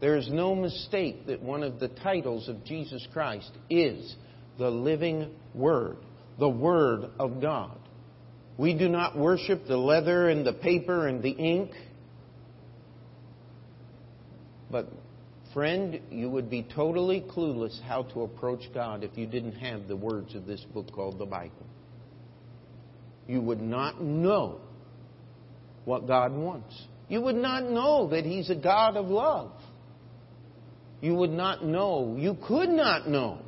There 0.00 0.16
is 0.16 0.28
no 0.28 0.54
mistake 0.56 1.26
that 1.26 1.40
one 1.40 1.62
of 1.62 1.78
the 1.78 1.88
titles 1.88 2.48
of 2.48 2.64
Jesus 2.64 3.06
Christ 3.12 3.50
is 3.70 4.16
the 4.58 4.68
living 4.68 5.30
Word, 5.54 5.96
the 6.40 6.48
Word 6.48 7.10
of 7.20 7.40
God. 7.40 7.78
We 8.58 8.74
do 8.76 8.88
not 8.88 9.16
worship 9.16 9.66
the 9.66 9.76
leather 9.76 10.28
and 10.28 10.44
the 10.44 10.52
paper 10.52 11.06
and 11.06 11.22
the 11.22 11.30
ink, 11.30 11.70
but 14.70 14.88
Friend, 15.52 16.00
you 16.10 16.30
would 16.30 16.48
be 16.48 16.62
totally 16.62 17.20
clueless 17.20 17.80
how 17.82 18.04
to 18.04 18.22
approach 18.22 18.62
God 18.72 19.04
if 19.04 19.18
you 19.18 19.26
didn't 19.26 19.52
have 19.52 19.86
the 19.86 19.96
words 19.96 20.34
of 20.34 20.46
this 20.46 20.62
book 20.72 20.90
called 20.92 21.18
the 21.18 21.26
Bible. 21.26 21.66
You 23.26 23.40
would 23.42 23.60
not 23.60 24.02
know 24.02 24.60
what 25.84 26.06
God 26.06 26.32
wants. 26.32 26.74
You 27.08 27.20
would 27.20 27.36
not 27.36 27.64
know 27.64 28.08
that 28.08 28.24
He's 28.24 28.48
a 28.48 28.54
God 28.54 28.96
of 28.96 29.06
love. 29.06 29.52
You 31.02 31.14
would 31.16 31.30
not 31.30 31.64
know, 31.64 32.16
you 32.18 32.36
could 32.46 32.70
not 32.70 33.08
know 33.08 33.40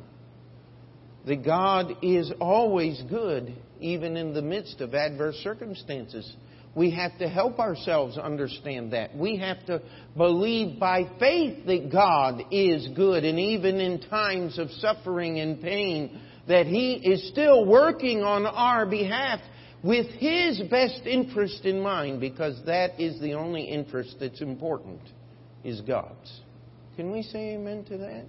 that 1.25 1.43
God 1.43 1.97
is 2.03 2.31
always 2.39 3.01
good, 3.09 3.55
even 3.79 4.17
in 4.17 4.33
the 4.33 4.41
midst 4.41 4.81
of 4.81 4.93
adverse 4.93 5.35
circumstances. 5.37 6.31
We 6.75 6.91
have 6.91 7.17
to 7.19 7.29
help 7.29 7.59
ourselves 7.59 8.17
understand 8.17 8.91
that. 8.91 9.15
We 9.15 9.37
have 9.37 9.65
to 9.67 9.81
believe 10.17 10.77
by 10.77 11.09
faith 11.19 11.65
that 11.67 11.89
God 11.89 12.43
is 12.51 12.89
good, 12.95 13.23
and 13.23 13.39
even 13.39 13.79
in 13.79 14.01
times 14.01 14.59
of 14.59 14.69
suffering 14.71 15.39
and 15.39 15.61
pain, 15.61 16.19
that 16.49 16.65
He 16.67 16.95
is 16.95 17.29
still 17.29 17.65
working 17.65 18.23
on 18.23 18.45
our 18.45 18.85
behalf 18.85 19.39
with 19.83 20.07
His 20.19 20.61
best 20.69 21.01
interest 21.05 21.63
in 21.63 21.79
mind, 21.79 22.19
because 22.19 22.59
that 22.65 22.99
is 22.99 23.21
the 23.21 23.35
only 23.35 23.63
interest 23.63 24.17
that's 24.19 24.41
important, 24.41 24.99
is 25.63 25.79
God's. 25.79 26.41
Can 26.97 27.09
we 27.11 27.21
say 27.21 27.53
amen 27.55 27.85
to 27.85 27.97
that? 27.99 28.25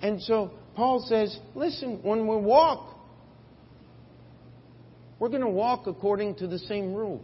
And 0.00 0.22
so 0.22 0.52
Paul 0.74 1.04
says, 1.06 1.38
listen, 1.54 2.00
when 2.02 2.26
we 2.26 2.36
walk 2.36 2.96
we're 5.20 5.28
going 5.28 5.42
to 5.42 5.48
walk 5.48 5.86
according 5.86 6.34
to 6.36 6.48
the 6.48 6.58
same 6.58 6.94
rule. 6.94 7.22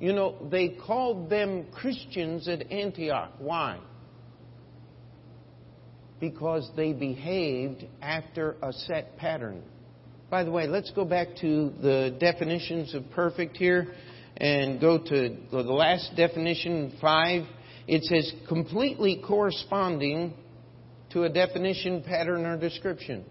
You 0.00 0.12
know, 0.12 0.36
they 0.50 0.76
called 0.86 1.30
them 1.30 1.66
Christians 1.72 2.48
at 2.48 2.70
Antioch. 2.70 3.30
Why? 3.38 3.78
Because 6.20 6.68
they 6.76 6.92
behaved 6.92 7.86
after 8.02 8.56
a 8.60 8.72
set 8.72 9.16
pattern. 9.16 9.62
By 10.30 10.42
the 10.42 10.50
way, 10.50 10.66
let's 10.66 10.90
go 10.90 11.04
back 11.04 11.28
to 11.42 11.72
the 11.80 12.16
definitions 12.18 12.92
of 12.92 13.08
perfect 13.12 13.56
here 13.56 13.94
and 14.36 14.80
go 14.80 14.98
to 14.98 15.36
the 15.52 15.62
last 15.62 16.16
definition, 16.16 16.96
five. 17.00 17.44
It 17.86 18.02
says 18.02 18.32
completely 18.48 19.22
corresponding 19.24 20.34
to 21.10 21.22
a 21.22 21.28
definition, 21.28 22.02
pattern, 22.02 22.44
or 22.46 22.58
description. 22.58 23.24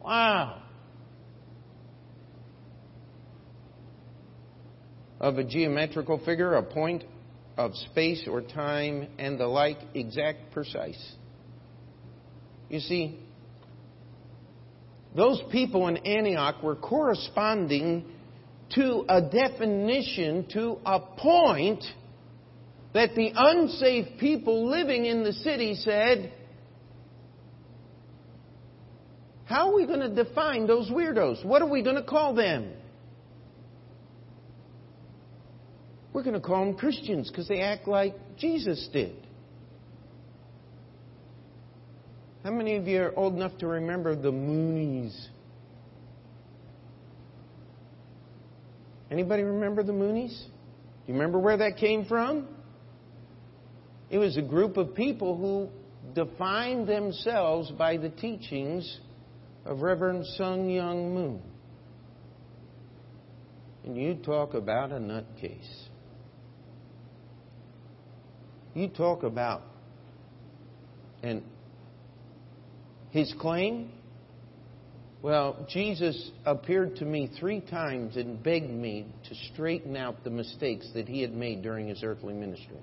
Wow. 0.00 0.62
Of 5.20 5.38
a 5.38 5.44
geometrical 5.44 6.18
figure, 6.24 6.54
a 6.54 6.62
point 6.62 7.04
of 7.56 7.74
space 7.74 8.26
or 8.30 8.40
time 8.40 9.08
and 9.18 9.38
the 9.38 9.46
like 9.46 9.78
exact 9.94 10.52
precise. 10.52 11.12
You 12.68 12.80
see, 12.80 13.18
those 15.16 15.42
people 15.50 15.88
in 15.88 15.96
Antioch 15.98 16.62
were 16.62 16.76
corresponding 16.76 18.04
to 18.74 19.04
a 19.08 19.22
definition, 19.22 20.46
to 20.52 20.78
a 20.84 21.00
point 21.00 21.82
that 22.94 23.14
the 23.14 23.32
unsafe 23.34 24.18
people 24.18 24.68
living 24.68 25.06
in 25.06 25.24
the 25.24 25.32
city 25.32 25.74
said, 25.74 26.32
How 29.46 29.70
are 29.70 29.74
we 29.74 29.86
going 29.86 30.00
to 30.00 30.24
define 30.24 30.66
those 30.66 30.90
weirdos? 30.90 31.44
What 31.44 31.62
are 31.62 31.68
we 31.68 31.82
going 31.82 31.96
to 31.96 32.02
call 32.02 32.34
them? 32.34 32.70
We're 36.12 36.22
going 36.22 36.34
to 36.34 36.40
call 36.40 36.64
them 36.64 36.74
Christians 36.74 37.30
because 37.30 37.48
they 37.48 37.60
act 37.60 37.86
like 37.86 38.14
Jesus 38.38 38.88
did. 38.92 39.14
How 42.44 42.50
many 42.50 42.76
of 42.76 42.86
you 42.86 43.02
are 43.02 43.14
old 43.14 43.34
enough 43.34 43.56
to 43.58 43.66
remember 43.66 44.16
the 44.16 44.32
Moonies? 44.32 45.14
Anybody 49.10 49.42
remember 49.42 49.82
the 49.82 49.92
Moonies? 49.92 50.36
Do 50.38 51.12
you 51.12 51.14
remember 51.14 51.38
where 51.38 51.56
that 51.56 51.76
came 51.76 52.04
from? 52.04 52.46
It 54.10 54.18
was 54.18 54.36
a 54.36 54.42
group 54.42 54.76
of 54.76 54.94
people 54.94 55.36
who 55.36 55.68
defined 56.14 56.88
themselves 56.88 57.70
by 57.72 57.96
the 57.96 58.08
teachings 58.08 58.98
of 59.64 59.80
Reverend 59.80 60.24
Sun 60.36 60.68
Myung 60.68 61.12
Moon. 61.12 61.42
And 63.84 63.96
you 63.96 64.14
talk 64.14 64.54
about 64.54 64.92
a 64.92 64.98
nutcase. 64.98 65.87
You 68.78 68.88
talk 68.88 69.24
about 69.24 69.62
and 71.22 71.42
his 73.10 73.34
claim 73.40 73.90
well, 75.20 75.66
Jesus 75.68 76.30
appeared 76.46 76.94
to 76.96 77.04
me 77.04 77.28
three 77.40 77.60
times 77.60 78.16
and 78.16 78.40
begged 78.40 78.70
me 78.70 79.06
to 79.28 79.34
straighten 79.52 79.96
out 79.96 80.22
the 80.22 80.30
mistakes 80.30 80.88
that 80.94 81.08
he 81.08 81.22
had 81.22 81.34
made 81.34 81.60
during 81.60 81.88
his 81.88 82.04
earthly 82.04 82.34
ministry. 82.34 82.78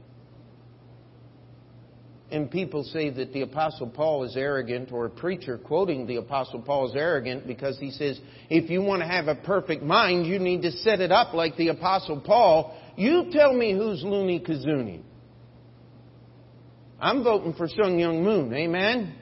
And 2.29 2.51
people 2.51 2.84
say 2.84 3.10
that 3.10 3.31
the 3.31 3.43
Apostle 3.43 3.88
Paul 3.88 4.25
is 4.25 4.36
arrogant, 4.36 4.91
or 4.91 5.05
a 5.05 5.10
preacher 5.10 5.58
quoting 5.58 6.08
the 6.08 6.17
Apostle 6.17 6.62
Paul 6.62 6.89
is 6.89 6.95
arrogant 6.95 7.47
because 7.47 7.79
he 7.79 7.91
says, 7.91 8.19
if 8.49 8.69
you 8.69 8.81
want 8.81 9.01
to 9.01 9.08
have 9.08 9.29
a 9.29 9.36
perfect 9.36 9.81
mind, 9.81 10.25
you 10.25 10.38
need 10.38 10.63
to 10.63 10.71
set 10.71 10.99
it 10.99 11.13
up 11.13 11.34
like 11.34 11.55
the 11.55 11.69
Apostle 11.69 12.19
Paul. 12.19 12.77
You 12.97 13.31
tell 13.31 13.53
me 13.53 13.71
who's 13.71 14.03
loony 14.03 14.41
kazoonie. 14.41 15.03
I'm 17.05 17.23
voting 17.23 17.53
for 17.53 17.67
Sun 17.67 17.99
Myung 17.99 18.23
Moon. 18.23 18.51
Amen? 18.51 19.13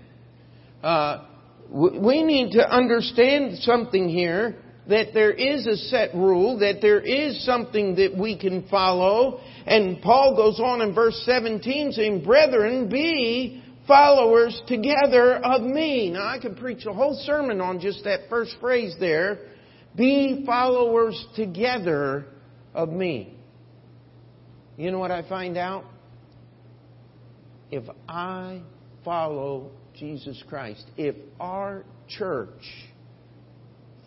Uh, 0.82 1.26
we 1.70 2.24
need 2.24 2.54
to 2.54 2.66
understand 2.66 3.58
something 3.60 4.08
here 4.08 4.56
that 4.88 5.08
there 5.14 5.32
is 5.34 5.68
a 5.68 5.76
set 5.76 6.16
rule, 6.16 6.60
that 6.60 6.78
there 6.82 7.02
is 7.02 7.46
something 7.46 7.96
that 7.96 8.18
we 8.18 8.40
can 8.40 8.66
follow. 8.70 9.42
And 9.66 10.02
Paul 10.02 10.34
goes 10.34 10.62
on 10.62 10.80
in 10.80 10.96
verse 10.96 11.22
17 11.26 11.92
saying, 11.92 12.24
Brethren, 12.24 12.88
be 12.88 13.62
followers 13.86 14.62
together 14.66 15.36
of 15.44 15.62
me. 15.62 16.12
Now 16.12 16.26
I 16.26 16.40
could 16.40 16.56
preach 16.56 16.86
a 16.86 16.94
whole 16.94 17.22
sermon 17.26 17.60
on 17.60 17.82
just 17.82 18.06
that 18.06 18.30
first 18.30 18.56
phrase 18.62 18.96
there. 18.98 19.40
Be 19.94 20.44
followers 20.46 21.22
together 21.36 22.28
of 22.74 22.88
me. 22.88 23.38
You 24.78 24.90
know 24.90 25.00
what 25.00 25.12
I 25.12 25.28
find 25.28 25.58
out? 25.58 25.84
If 27.74 27.86
I 28.08 28.62
follow 29.04 29.72
Jesus 29.96 30.44
Christ, 30.48 30.86
if 30.96 31.16
our 31.40 31.84
church 32.08 32.62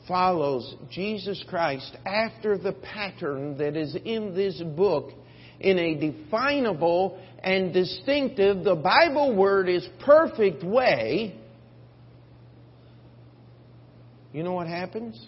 follows 0.07 0.76
Jesus 0.88 1.44
Christ 1.48 1.96
after 2.07 2.57
the 2.57 2.74
pattern 2.74 3.59
that 3.59 3.76
is 3.76 3.96
in 4.05 4.37
this 4.37 4.62
book 4.76 5.11
in 5.59 5.81
a 5.81 5.96
definable 5.96 7.20
and 7.42 7.74
distinctive, 7.74 8.62
the 8.62 8.76
Bible 8.76 9.35
word 9.35 9.68
is 9.68 9.85
perfect 10.05 10.62
way, 10.62 11.35
you 14.33 14.44
know 14.44 14.52
what 14.52 14.68
happens? 14.68 15.20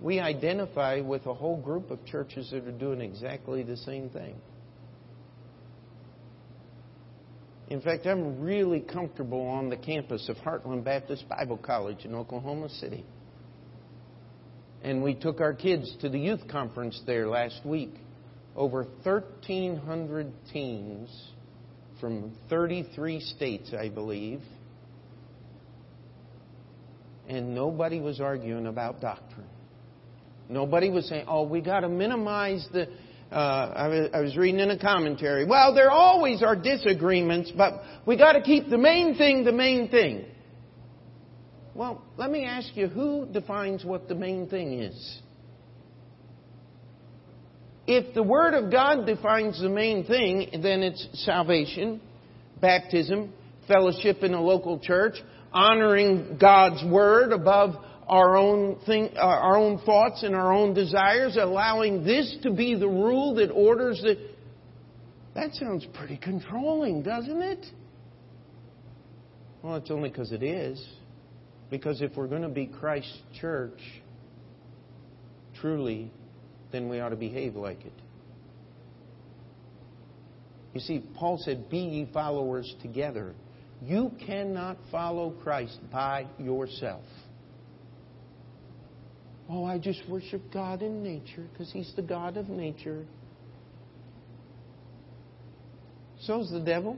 We 0.00 0.20
identify 0.20 1.02
with 1.02 1.26
a 1.26 1.34
whole 1.34 1.60
group 1.60 1.90
of 1.90 2.02
churches 2.06 2.50
that 2.50 2.66
are 2.66 2.72
doing 2.72 3.02
exactly 3.02 3.62
the 3.62 3.76
same 3.76 4.08
thing. 4.08 4.36
In 7.68 7.80
fact, 7.80 8.06
I'm 8.06 8.40
really 8.40 8.80
comfortable 8.80 9.46
on 9.46 9.70
the 9.70 9.76
campus 9.76 10.28
of 10.28 10.36
Heartland 10.38 10.84
Baptist 10.84 11.28
Bible 11.28 11.56
College 11.56 12.04
in 12.04 12.14
Oklahoma 12.14 12.68
City. 12.68 13.04
And 14.82 15.02
we 15.02 15.14
took 15.14 15.40
our 15.40 15.54
kids 15.54 15.96
to 16.02 16.10
the 16.10 16.18
youth 16.18 16.46
conference 16.48 17.00
there 17.06 17.26
last 17.26 17.64
week. 17.64 17.94
Over 18.54 18.84
1,300 19.02 20.30
teens 20.52 21.10
from 22.00 22.36
33 22.50 23.20
states, 23.20 23.72
I 23.76 23.88
believe. 23.88 24.42
And 27.26 27.54
nobody 27.54 27.98
was 27.98 28.20
arguing 28.20 28.66
about 28.66 29.00
doctrine. 29.00 29.46
Nobody 30.50 30.90
was 30.90 31.08
saying, 31.08 31.24
oh, 31.26 31.44
we 31.44 31.62
got 31.62 31.80
to 31.80 31.88
minimize 31.88 32.68
the, 32.70 32.88
uh, 33.32 33.34
I, 33.34 33.88
was, 33.88 34.10
I 34.14 34.20
was 34.20 34.36
reading 34.36 34.60
in 34.60 34.70
a 34.70 34.78
commentary. 34.78 35.44
Well, 35.44 35.74
there 35.74 35.90
always 35.90 36.42
are 36.42 36.54
disagreements, 36.54 37.52
but 37.56 37.82
we 38.06 38.16
got 38.16 38.32
to 38.34 38.42
keep 38.42 38.68
the 38.68 38.78
main 38.78 39.16
thing 39.16 39.44
the 39.44 39.52
main 39.52 39.88
thing. 39.88 40.24
Well, 41.74 42.02
let 42.16 42.30
me 42.30 42.44
ask 42.44 42.76
you, 42.76 42.86
who 42.86 43.26
defines 43.26 43.84
what 43.84 44.08
the 44.08 44.14
main 44.14 44.48
thing 44.48 44.80
is? 44.80 45.20
If 47.86 48.14
the 48.14 48.22
Word 48.22 48.54
of 48.54 48.70
God 48.70 49.06
defines 49.06 49.60
the 49.60 49.68
main 49.68 50.04
thing, 50.04 50.60
then 50.62 50.82
it's 50.82 51.06
salvation, 51.24 52.00
baptism, 52.60 53.32
fellowship 53.66 54.22
in 54.22 54.34
a 54.34 54.40
local 54.40 54.78
church, 54.78 55.16
honoring 55.52 56.38
God's 56.40 56.82
Word 56.84 57.32
above 57.32 57.74
our 58.08 58.36
own 58.36 58.78
thing, 58.86 59.16
our 59.16 59.56
own 59.56 59.78
thoughts 59.84 60.22
and 60.22 60.34
our 60.34 60.52
own 60.52 60.74
desires, 60.74 61.36
allowing 61.40 62.04
this 62.04 62.36
to 62.42 62.50
be 62.52 62.74
the 62.74 62.88
rule 62.88 63.34
that 63.36 63.50
orders 63.50 64.00
the. 64.02 64.16
That 65.34 65.52
sounds 65.54 65.86
pretty 65.94 66.16
controlling, 66.16 67.02
doesn't 67.02 67.42
it? 67.42 67.66
Well, 69.62 69.76
it's 69.76 69.90
only 69.90 70.10
because 70.10 70.32
it 70.32 70.42
is. 70.42 70.86
Because 71.70 72.02
if 72.02 72.14
we're 72.16 72.28
going 72.28 72.42
to 72.42 72.48
be 72.48 72.66
Christ's 72.66 73.18
church, 73.40 73.80
truly, 75.60 76.12
then 76.70 76.88
we 76.88 77.00
ought 77.00 77.08
to 77.08 77.16
behave 77.16 77.56
like 77.56 77.84
it. 77.84 77.92
You 80.74 80.80
see, 80.80 81.02
Paul 81.14 81.38
said, 81.38 81.70
Be 81.70 81.78
ye 81.78 82.08
followers 82.12 82.74
together. 82.82 83.34
You 83.82 84.12
cannot 84.26 84.76
follow 84.90 85.30
Christ 85.30 85.78
by 85.90 86.26
yourself. 86.38 87.04
Oh, 89.50 89.64
I 89.64 89.78
just 89.78 90.02
worship 90.08 90.40
God 90.52 90.82
in 90.82 91.02
nature 91.02 91.46
because 91.52 91.70
He's 91.70 91.92
the 91.96 92.02
God 92.02 92.36
of 92.36 92.48
nature. 92.48 93.04
So's 96.22 96.50
the 96.50 96.60
devil. 96.60 96.96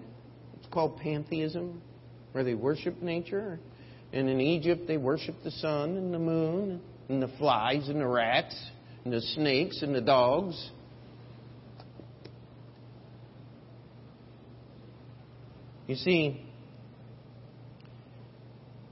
It's 0.57 0.69
called 0.73 0.99
pantheism, 0.99 1.83
where 2.33 2.45
they 2.45 2.55
worship 2.55 3.03
nature. 3.03 3.59
And 4.13 4.29
in 4.29 4.41
Egypt, 4.41 4.87
they 4.87 4.97
worship 4.97 5.35
the 5.43 5.51
sun 5.51 5.97
and 5.97 6.15
the 6.15 6.19
moon 6.19 6.81
and 7.09 7.21
the 7.21 7.29
flies 7.39 7.89
and 7.89 8.01
the 8.01 8.07
rats 8.07 8.57
and 9.05 9.13
the 9.13 9.21
snakes 9.21 9.83
and 9.83 9.95
the 9.95 10.01
dogs. 10.01 10.71
You 15.89 15.97
see, 15.97 16.46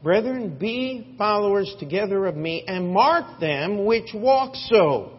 Brethren, 0.05 0.59
be 0.59 1.15
followers 1.17 1.75
together 1.81 2.27
of 2.27 2.37
me, 2.37 2.63
and 2.69 2.93
mark 2.93 3.41
them 3.41 3.87
which 3.87 4.11
walk 4.15 4.55
so. 4.55 5.19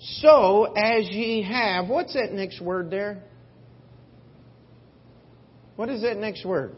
So 0.00 0.64
as 0.76 1.08
ye 1.08 1.42
have. 1.42 1.88
What's 1.88 2.14
that 2.14 2.32
next 2.32 2.60
word 2.60 2.90
there? 2.90 3.22
What 5.76 5.88
is 5.90 6.02
that 6.02 6.16
next 6.16 6.44
word? 6.44 6.74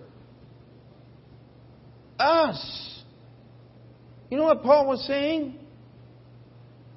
Us. 2.19 3.03
You 4.31 4.37
know 4.37 4.45
what 4.45 4.63
Paul 4.63 4.87
was 4.87 5.07
saying? 5.07 5.59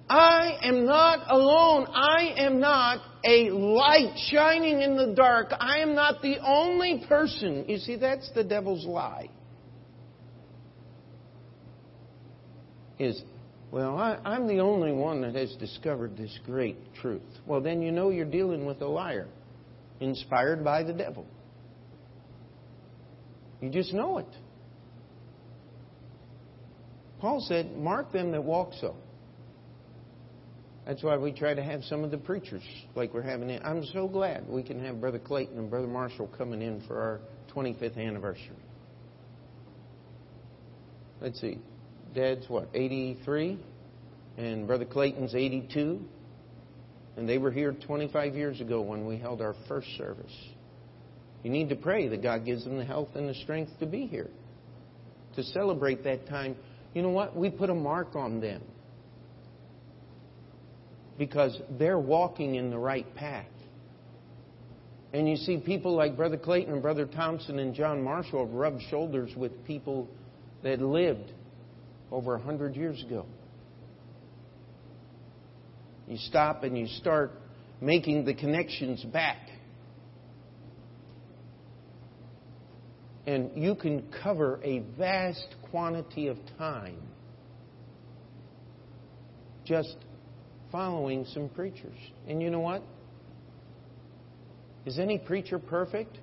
I 0.09 0.57
am 0.63 0.85
not 0.85 1.31
alone. 1.31 1.87
I 1.93 2.33
am 2.39 2.59
not 2.59 2.99
a 3.23 3.49
light 3.49 4.17
shining 4.31 4.81
in 4.81 4.95
the 4.95 5.13
dark. 5.13 5.51
I 5.59 5.79
am 5.79 5.95
not 5.95 6.21
the 6.21 6.37
only 6.39 7.03
person. 7.07 7.65
You 7.67 7.77
see, 7.77 7.95
that's 7.95 8.29
the 8.33 8.43
devil's 8.43 8.85
lie. 8.85 9.29
Is 12.97 13.21
Well, 13.71 13.97
I, 13.97 14.19
I'm 14.25 14.47
the 14.47 14.59
only 14.59 14.91
one 14.91 15.21
that 15.21 15.35
has 15.35 15.55
discovered 15.55 16.17
this 16.17 16.37
great 16.45 16.77
truth. 16.95 17.21
Well, 17.45 17.61
then 17.61 17.81
you 17.81 17.91
know 17.91 18.09
you're 18.09 18.25
dealing 18.25 18.65
with 18.65 18.81
a 18.81 18.87
liar, 18.87 19.27
inspired 19.99 20.63
by 20.63 20.83
the 20.83 20.93
devil. 20.93 21.25
You 23.61 23.69
just 23.69 23.93
know 23.93 24.17
it. 24.19 24.27
Paul 27.19 27.43
said, 27.47 27.75
Mark 27.75 28.11
them 28.11 28.31
that 28.31 28.43
walk 28.43 28.71
so. 28.79 28.95
That's 30.89 31.03
why 31.03 31.17
we 31.17 31.31
try 31.31 31.53
to 31.53 31.61
have 31.61 31.83
some 31.83 32.03
of 32.03 32.09
the 32.09 32.17
preachers 32.17 32.63
like 32.95 33.13
we're 33.13 33.21
having. 33.21 33.51
I'm 33.63 33.85
so 33.93 34.07
glad 34.07 34.49
we 34.49 34.63
can 34.63 34.83
have 34.83 34.99
Brother 34.99 35.19
Clayton 35.19 35.55
and 35.55 35.69
Brother 35.69 35.85
Marshall 35.85 36.27
coming 36.35 36.63
in 36.63 36.81
for 36.87 36.99
our 36.99 37.19
25th 37.55 37.95
anniversary. 37.95 38.57
Let's 41.21 41.39
see. 41.39 41.59
Dad's 42.15 42.49
what, 42.49 42.69
83? 42.73 43.59
And 44.39 44.65
Brother 44.65 44.85
Clayton's 44.85 45.35
82? 45.35 46.01
And 47.17 47.29
they 47.29 47.37
were 47.37 47.51
here 47.51 47.71
25 47.71 48.33
years 48.33 48.59
ago 48.59 48.81
when 48.81 49.05
we 49.05 49.17
held 49.17 49.41
our 49.41 49.53
first 49.67 49.89
service. 49.95 50.35
You 51.43 51.51
need 51.51 51.69
to 51.69 51.75
pray 51.75 52.07
that 52.07 52.23
God 52.23 52.45
gives 52.45 52.63
them 52.63 52.79
the 52.79 52.85
health 52.85 53.09
and 53.13 53.29
the 53.29 53.35
strength 53.35 53.73
to 53.79 53.85
be 53.85 54.07
here, 54.07 54.31
to 55.35 55.43
celebrate 55.43 56.03
that 56.05 56.27
time. 56.27 56.55
You 56.95 57.03
know 57.03 57.11
what? 57.11 57.35
We 57.35 57.51
put 57.51 57.69
a 57.69 57.75
mark 57.75 58.15
on 58.15 58.41
them 58.41 58.63
because 61.19 61.61
they're 61.77 61.99
walking 61.99 62.55
in 62.55 62.71
the 62.71 62.79
right 62.79 63.13
path. 63.13 63.45
And 65.11 65.27
you 65.27 65.35
see, 65.35 65.57
people 65.57 65.95
like 65.95 66.15
Brother 66.15 66.37
Clayton 66.37 66.71
and 66.71 66.81
Brother 66.81 67.05
Thompson 67.05 67.59
and 67.59 67.75
John 67.75 68.01
Marshall 68.01 68.45
have 68.45 68.55
rubbed 68.55 68.81
shoulders 68.89 69.31
with 69.35 69.65
people 69.65 70.07
that 70.63 70.79
lived 70.81 71.31
over 72.11 72.35
a 72.35 72.39
hundred 72.39 72.75
years 72.75 73.03
ago. 73.03 73.25
You 76.07 76.17
stop 76.17 76.63
and 76.63 76.77
you 76.77 76.87
start 76.87 77.31
making 77.81 78.25
the 78.25 78.33
connections 78.33 79.03
back. 79.03 79.49
And 83.27 83.51
you 83.61 83.75
can 83.75 84.11
cover 84.23 84.59
a 84.63 84.79
vast 84.97 85.55
quantity 85.69 86.27
of 86.27 86.37
time 86.57 87.01
just 89.65 89.95
following 90.71 91.25
some 91.33 91.49
preachers. 91.49 91.97
And 92.27 92.41
you 92.41 92.49
know 92.49 92.59
what? 92.59 92.83
Is 94.85 94.99
any 94.99 95.17
preacher 95.17 95.59
perfect? 95.59 96.17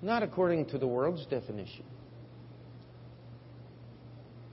Not 0.00 0.22
according 0.22 0.66
to 0.66 0.78
the 0.78 0.86
world's 0.86 1.24
definition. 1.26 1.84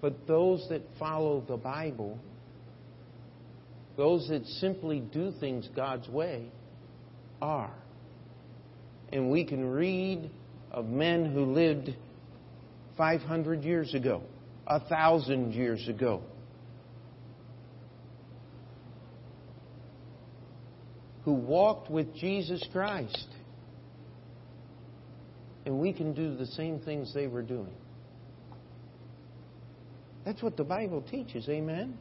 But 0.01 0.27
those 0.27 0.65
that 0.69 0.81
follow 0.97 1.43
the 1.47 1.57
Bible, 1.57 2.17
those 3.97 4.27
that 4.29 4.45
simply 4.45 4.99
do 4.99 5.33
things 5.39 5.67
God's 5.75 6.07
way, 6.07 6.51
are. 7.41 7.73
And 9.11 9.31
we 9.31 9.43
can 9.43 9.69
read 9.69 10.29
of 10.71 10.85
men 10.85 11.33
who 11.33 11.45
lived 11.45 11.95
500 12.97 13.63
years 13.63 13.93
ago, 13.93 14.21
a 14.67 14.79
thousand 14.81 15.53
years 15.53 15.87
ago, 15.87 16.21
who 21.29 21.35
walked 21.35 21.91
with 21.91 22.11
Jesus 22.15 22.67
Christ. 22.71 23.27
And 25.63 25.79
we 25.79 25.93
can 25.93 26.15
do 26.15 26.35
the 26.35 26.47
same 26.47 26.79
things 26.79 27.13
they 27.13 27.27
were 27.27 27.43
doing. 27.43 27.75
That's 30.25 30.41
what 30.41 30.57
the 30.57 30.63
Bible 30.63 31.03
teaches, 31.03 31.47
amen? 31.47 31.99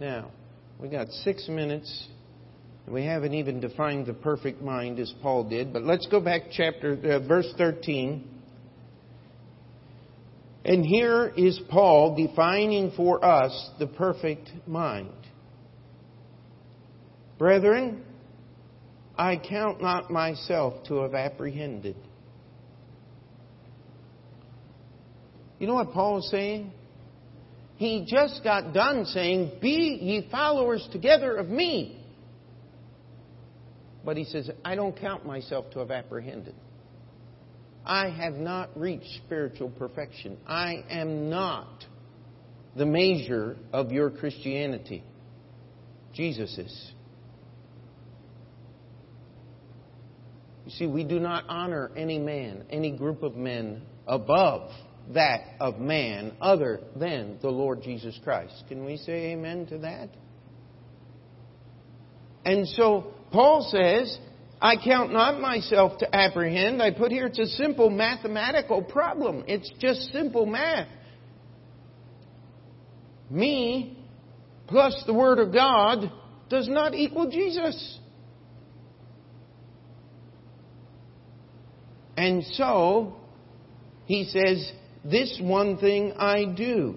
Now, 0.00 0.32
we 0.80 0.88
got 0.88 1.06
six 1.22 1.46
minutes. 1.46 2.08
We 2.88 3.04
haven't 3.04 3.34
even 3.34 3.60
defined 3.60 4.06
the 4.06 4.14
perfect 4.14 4.60
mind 4.60 4.98
as 4.98 5.14
Paul 5.22 5.48
did, 5.48 5.72
but 5.72 5.84
let's 5.84 6.08
go 6.08 6.18
back 6.18 6.42
chapter 6.50 6.94
uh, 6.94 7.28
verse 7.28 7.54
13. 7.56 8.28
And 10.64 10.84
here 10.84 11.32
is 11.36 11.60
Paul 11.70 12.16
defining 12.16 12.90
for 12.96 13.24
us 13.24 13.70
the 13.78 13.86
perfect 13.86 14.50
mind. 14.66 15.23
Brethren, 17.44 18.02
I 19.18 19.36
count 19.36 19.82
not 19.82 20.10
myself 20.10 20.82
to 20.84 21.02
have 21.02 21.12
apprehended. 21.12 21.94
You 25.58 25.66
know 25.66 25.74
what 25.74 25.92
Paul 25.92 26.20
is 26.20 26.30
saying? 26.30 26.72
He 27.76 28.06
just 28.08 28.42
got 28.42 28.72
done 28.72 29.04
saying, 29.04 29.58
Be 29.60 29.98
ye 30.00 30.26
followers 30.30 30.88
together 30.90 31.36
of 31.36 31.50
me. 31.50 32.02
But 34.06 34.16
he 34.16 34.24
says, 34.24 34.48
I 34.64 34.74
don't 34.74 34.98
count 34.98 35.26
myself 35.26 35.70
to 35.72 35.80
have 35.80 35.90
apprehended. 35.90 36.54
I 37.84 38.08
have 38.08 38.36
not 38.36 38.70
reached 38.74 39.20
spiritual 39.26 39.68
perfection. 39.68 40.38
I 40.46 40.82
am 40.88 41.28
not 41.28 41.84
the 42.74 42.86
measure 42.86 43.58
of 43.70 43.92
your 43.92 44.08
Christianity. 44.08 45.04
Jesus 46.14 46.56
is. 46.56 46.94
You 50.64 50.70
see, 50.70 50.86
we 50.86 51.04
do 51.04 51.20
not 51.20 51.44
honor 51.48 51.90
any 51.96 52.18
man, 52.18 52.64
any 52.70 52.96
group 52.96 53.22
of 53.22 53.36
men 53.36 53.82
above 54.06 54.70
that 55.12 55.40
of 55.60 55.78
man 55.78 56.32
other 56.40 56.80
than 56.96 57.38
the 57.42 57.50
Lord 57.50 57.82
Jesus 57.82 58.18
Christ. 58.24 58.64
Can 58.68 58.84
we 58.84 58.96
say 58.96 59.32
amen 59.32 59.66
to 59.66 59.78
that? 59.78 60.08
And 62.46 62.66
so 62.68 63.12
Paul 63.30 63.68
says, 63.70 64.18
I 64.60 64.76
count 64.82 65.12
not 65.12 65.40
myself 65.40 65.98
to 65.98 66.14
apprehend. 66.14 66.82
I 66.82 66.90
put 66.90 67.12
here 67.12 67.26
it's 67.26 67.38
a 67.38 67.46
simple 67.46 67.90
mathematical 67.90 68.82
problem. 68.82 69.44
It's 69.46 69.70
just 69.78 70.12
simple 70.12 70.46
math. 70.46 70.88
Me 73.30 73.98
plus 74.66 75.02
the 75.06 75.12
Word 75.12 75.38
of 75.38 75.52
God 75.52 76.10
does 76.48 76.68
not 76.68 76.94
equal 76.94 77.30
Jesus. 77.30 77.98
And 82.24 82.42
so, 82.54 83.16
he 84.06 84.24
says, 84.24 84.72
This 85.04 85.38
one 85.42 85.76
thing 85.76 86.14
I 86.16 86.46
do. 86.46 86.96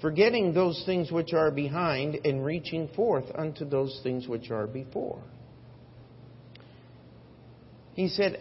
Forgetting 0.00 0.54
those 0.54 0.82
things 0.86 1.12
which 1.12 1.34
are 1.34 1.50
behind 1.50 2.14
and 2.24 2.42
reaching 2.42 2.88
forth 2.96 3.26
unto 3.34 3.68
those 3.68 4.00
things 4.02 4.26
which 4.26 4.50
are 4.50 4.66
before. 4.66 5.20
He 7.92 8.08
said, 8.08 8.40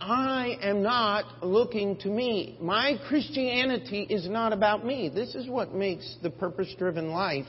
I 0.00 0.56
am 0.62 0.84
not 0.84 1.44
looking 1.44 1.96
to 1.96 2.08
me. 2.08 2.56
My 2.60 2.94
Christianity 3.08 4.06
is 4.08 4.28
not 4.28 4.52
about 4.52 4.86
me. 4.86 5.08
This 5.12 5.34
is 5.34 5.48
what 5.48 5.74
makes 5.74 6.16
The 6.22 6.30
Purpose 6.30 6.72
Driven 6.78 7.10
Life, 7.10 7.46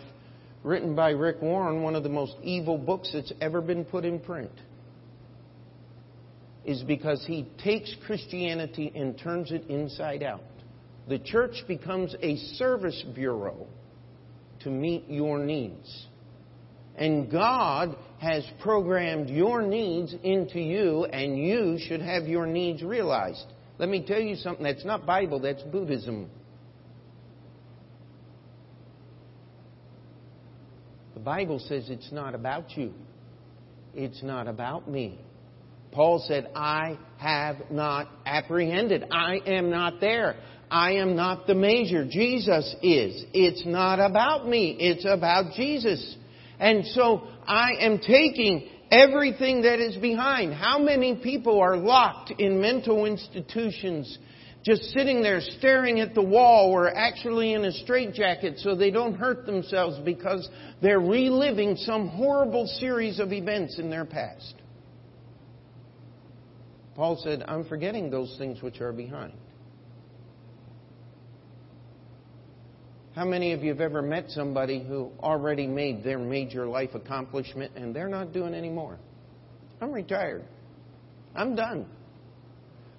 written 0.63 0.95
by 0.95 1.11
Rick 1.11 1.43
Warren, 1.43 1.83
one 1.83 1.93
of 1.93 2.01
the 2.01 2.09
most 2.09 2.33
evil 2.41 2.79
books 2.79 3.11
that's 3.13 3.33
ever 3.41 3.61
been 3.61 3.85
put 3.85 4.05
in 4.05 4.19
print 4.19 4.49
is 6.65 6.81
because 6.83 7.25
he 7.25 7.47
takes 7.63 7.93
Christianity 8.05 8.91
and 8.95 9.17
turns 9.17 9.51
it 9.51 9.67
inside 9.67 10.23
out. 10.23 10.41
The 11.07 11.19
church 11.19 11.63
becomes 11.67 12.15
a 12.21 12.37
service 12.55 13.03
bureau 13.13 13.67
to 14.61 14.69
meet 14.69 15.05
your 15.09 15.39
needs. 15.39 16.07
And 16.95 17.29
God 17.29 17.97
has 18.19 18.45
programmed 18.61 19.29
your 19.29 19.61
needs 19.61 20.15
into 20.23 20.59
you, 20.59 21.05
and 21.05 21.37
you 21.37 21.77
should 21.79 22.01
have 22.01 22.27
your 22.27 22.45
needs 22.45 22.83
realized. 22.83 23.45
Let 23.79 23.89
me 23.89 24.05
tell 24.05 24.21
you 24.21 24.35
something 24.35 24.63
that's 24.63 24.85
not 24.85 25.05
Bible, 25.05 25.39
that's 25.39 25.63
Buddhism. 25.63 26.29
The 31.15 31.19
Bible 31.19 31.59
says 31.59 31.89
it's 31.89 32.11
not 32.11 32.35
about 32.35 32.77
you, 32.77 32.93
it's 33.93 34.21
not 34.23 34.47
about 34.47 34.89
me. 34.89 35.19
Paul 35.93 36.23
said, 36.27 36.49
I 36.55 36.97
have 37.17 37.57
not 37.71 38.09
apprehended. 38.25 39.05
I 39.11 39.39
am 39.45 39.69
not 39.69 40.01
there. 40.01 40.35
I 40.69 40.93
am 40.93 41.15
not 41.15 41.45
the 41.45 41.55
measure. 41.55 42.05
Jesus 42.09 42.75
is. 42.81 43.25
It's 43.33 43.63
not 43.65 43.99
about 43.99 44.47
me. 44.47 44.75
It's 44.79 45.05
about 45.07 45.53
Jesus. 45.53 46.15
And 46.59 46.85
so 46.87 47.27
I 47.45 47.73
am 47.79 47.99
taking 47.99 48.69
everything 48.89 49.63
that 49.63 49.79
is 49.79 49.97
behind. 49.97 50.53
How 50.53 50.79
many 50.79 51.15
people 51.15 51.59
are 51.59 51.77
locked 51.77 52.31
in 52.39 52.59
mental 52.59 53.05
institutions 53.05 54.17
just 54.63 54.83
sitting 54.93 55.21
there 55.21 55.41
staring 55.41 55.99
at 55.99 56.15
the 56.15 56.21
wall 56.21 56.71
or 56.71 56.95
actually 56.95 57.53
in 57.53 57.65
a 57.65 57.71
straitjacket 57.71 58.59
so 58.59 58.75
they 58.75 58.91
don't 58.91 59.13
hurt 59.13 59.45
themselves 59.45 59.99
because 60.05 60.47
they're 60.81 61.01
reliving 61.01 61.75
some 61.75 62.07
horrible 62.07 62.65
series 62.79 63.19
of 63.19 63.33
events 63.33 63.77
in 63.77 63.89
their 63.89 64.05
past? 64.05 64.55
Paul 66.95 67.19
said, 67.23 67.43
I'm 67.47 67.65
forgetting 67.65 68.09
those 68.09 68.35
things 68.37 68.61
which 68.61 68.79
are 68.81 68.93
behind. 68.93 69.33
How 73.15 73.25
many 73.25 73.53
of 73.53 73.63
you 73.63 73.69
have 73.69 73.81
ever 73.81 74.01
met 74.01 74.29
somebody 74.29 74.83
who 74.83 75.11
already 75.19 75.67
made 75.67 76.03
their 76.03 76.17
major 76.17 76.65
life 76.65 76.95
accomplishment 76.95 77.73
and 77.75 77.95
they're 77.95 78.07
not 78.07 78.33
doing 78.33 78.55
any 78.55 78.69
more? 78.69 78.97
I'm 79.81 79.91
retired. 79.91 80.43
I'm 81.35 81.55
done. 81.55 81.85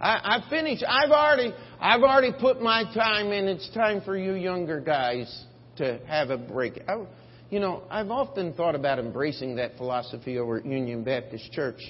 I, 0.00 0.40
I 0.42 0.50
finished. 0.50 0.84
I've 0.86 1.10
already, 1.10 1.52
I've 1.80 2.02
already 2.02 2.32
put 2.38 2.60
my 2.60 2.84
time 2.94 3.32
in. 3.32 3.46
It's 3.48 3.68
time 3.74 4.02
for 4.02 4.16
you 4.16 4.34
younger 4.34 4.80
guys 4.80 5.46
to 5.76 5.98
have 6.06 6.30
a 6.30 6.38
break. 6.38 6.80
I, 6.86 7.04
you 7.50 7.58
know, 7.58 7.82
I've 7.90 8.10
often 8.10 8.52
thought 8.52 8.74
about 8.74 8.98
embracing 8.98 9.56
that 9.56 9.76
philosophy 9.76 10.38
over 10.38 10.58
at 10.58 10.66
Union 10.66 11.02
Baptist 11.04 11.50
Church 11.52 11.80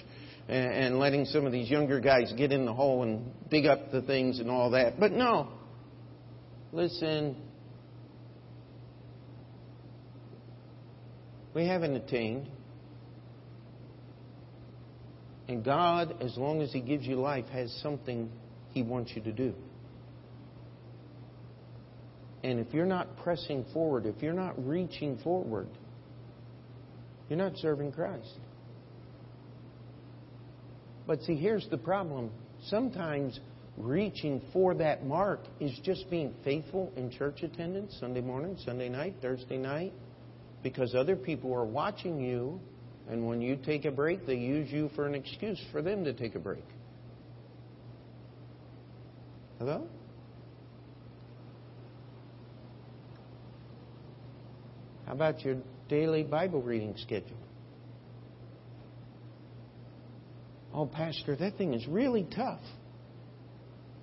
and, 0.49 0.99
letting 0.99 1.25
some 1.25 1.47
of 1.47 1.53
these 1.53 1.71
younger 1.71 2.01
guys 2.01 2.33
get 2.37 2.53
in 2.53 2.67
the 2.67 2.73
hole 2.73 3.03
and 3.03 3.31
dig 3.51 3.67
up 3.67 3.91
the 3.91 4.03
things 4.03 4.41
and 4.41 4.51
all 4.51 4.71
that. 4.71 5.01
But 5.01 5.13
no. 5.13 5.49
Listen, 6.73 7.37
we 11.55 11.67
haven't 11.67 11.95
attained. 11.97 12.49
And 15.49 15.65
God, 15.65 16.23
as 16.23 16.37
long 16.37 16.63
as 16.63 16.73
He 16.73 16.81
gives 16.81 17.05
you 17.05 17.17
life, 17.17 17.47
has 17.53 17.73
something 17.83 18.31
He 18.73 18.83
wants 18.83 19.13
you 19.15 19.23
to 19.23 19.33
do. 19.33 19.55
And 22.43 22.61
if 22.61 22.75
you're 22.75 22.87
not 22.87 23.17
pressing 23.19 23.65
forward, 23.73 24.05
if 24.05 24.23
you're 24.23 24.35
not 24.35 24.55
reaching 24.67 25.19
forward, 25.19 25.69
you're 27.29 27.39
not 27.39 27.57
serving 27.57 27.93
Christ. 27.93 28.39
But 31.07 31.23
see, 31.23 31.37
here's 31.37 31.69
the 31.69 31.77
problem. 31.77 32.31
Sometimes 32.67 33.39
reaching 33.77 34.41
for 34.53 34.75
that 34.75 35.05
mark 35.05 35.41
is 35.61 35.79
just 35.83 36.09
being 36.11 36.35
faithful 36.45 36.93
in 36.97 37.11
church 37.11 37.43
attendance 37.43 37.97
Sunday 38.01 38.21
morning, 38.21 38.57
Sunday 38.65 38.89
night, 38.89 39.17
Thursday 39.21 39.59
night, 39.59 39.93
because 40.63 40.95
other 40.95 41.17
people 41.17 41.53
are 41.53 41.65
watching 41.65 42.21
you, 42.21 42.61
and 43.09 43.27
when 43.27 43.43
you 43.43 43.57
take 43.57 43.85
a 43.85 43.91
break, 43.91 44.27
they 44.27 44.37
use 44.37 44.71
you 44.71 44.91
for 44.95 45.07
an 45.07 45.15
excuse 45.15 45.61
for 45.73 45.83
them 45.83 46.05
to 46.05 46.15
take 46.15 46.35
a 46.35 46.39
break. 46.39 46.65
Hello? 49.59 49.87
How 55.07 55.13
about 55.13 55.45
your 55.45 55.57
daily 55.89 56.23
Bible 56.23 56.63
reading 56.63 56.95
schedule? 56.97 57.44
Oh, 60.75 60.87
Pastor, 60.87 61.37
that 61.37 61.57
thing 61.57 61.73
is 61.73 61.87
really 61.87 62.27
tough. 62.35 62.61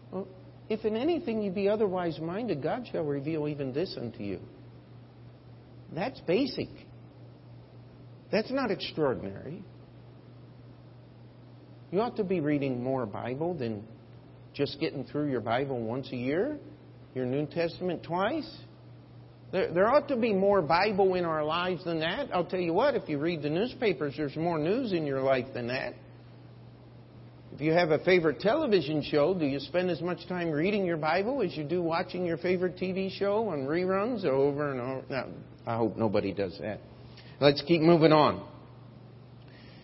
Well, 0.09 0.27
if 0.69 0.85
in 0.85 0.95
anything 0.95 1.41
you 1.41 1.51
be 1.51 1.67
otherwise 1.67 2.17
minded, 2.19 2.63
God 2.63 2.87
shall 2.89 3.03
reveal 3.03 3.49
even 3.49 3.73
this 3.73 3.97
unto 3.99 4.23
you. 4.23 4.39
That's 5.93 6.19
basic. 6.21 6.69
That's 8.31 8.51
not 8.51 8.71
extraordinary. 8.71 9.63
You 11.91 11.99
ought 11.99 12.15
to 12.15 12.23
be 12.23 12.39
reading 12.39 12.81
more 12.81 13.05
Bible 13.05 13.53
than 13.53 13.83
just 14.53 14.79
getting 14.79 15.03
through 15.03 15.29
your 15.29 15.41
Bible 15.41 15.77
once 15.81 16.09
a 16.13 16.15
year, 16.15 16.57
your 17.13 17.25
New 17.25 17.45
Testament 17.47 18.03
twice. 18.03 18.49
There, 19.51 19.73
there 19.73 19.93
ought 19.93 20.07
to 20.07 20.15
be 20.15 20.33
more 20.33 20.61
Bible 20.61 21.15
in 21.15 21.25
our 21.25 21.43
lives 21.43 21.83
than 21.83 21.99
that. 21.99 22.29
I'll 22.33 22.45
tell 22.45 22.61
you 22.61 22.71
what, 22.71 22.95
if 22.95 23.09
you 23.09 23.17
read 23.17 23.41
the 23.41 23.49
newspapers, 23.49 24.13
there's 24.15 24.37
more 24.37 24.57
news 24.57 24.93
in 24.93 25.05
your 25.05 25.21
life 25.21 25.47
than 25.53 25.67
that. 25.67 25.95
If 27.53 27.59
you 27.59 27.73
have 27.73 27.91
a 27.91 27.99
favorite 27.99 28.39
television 28.39 29.03
show, 29.03 29.33
do 29.33 29.45
you 29.45 29.59
spend 29.59 29.89
as 29.89 30.01
much 30.01 30.25
time 30.27 30.51
reading 30.51 30.85
your 30.85 30.95
Bible 30.97 31.41
as 31.41 31.55
you 31.55 31.65
do 31.65 31.81
watching 31.83 32.25
your 32.25 32.37
favorite 32.37 32.77
TV 32.77 33.11
show 33.11 33.49
on 33.49 33.65
reruns 33.65 34.23
over 34.23 34.71
and 34.71 34.79
over? 34.79 35.03
Now, 35.09 35.27
I 35.67 35.75
hope 35.75 35.97
nobody 35.97 36.33
does 36.33 36.57
that. 36.61 36.79
Let's 37.41 37.61
keep 37.63 37.81
moving 37.81 38.13
on. 38.13 38.47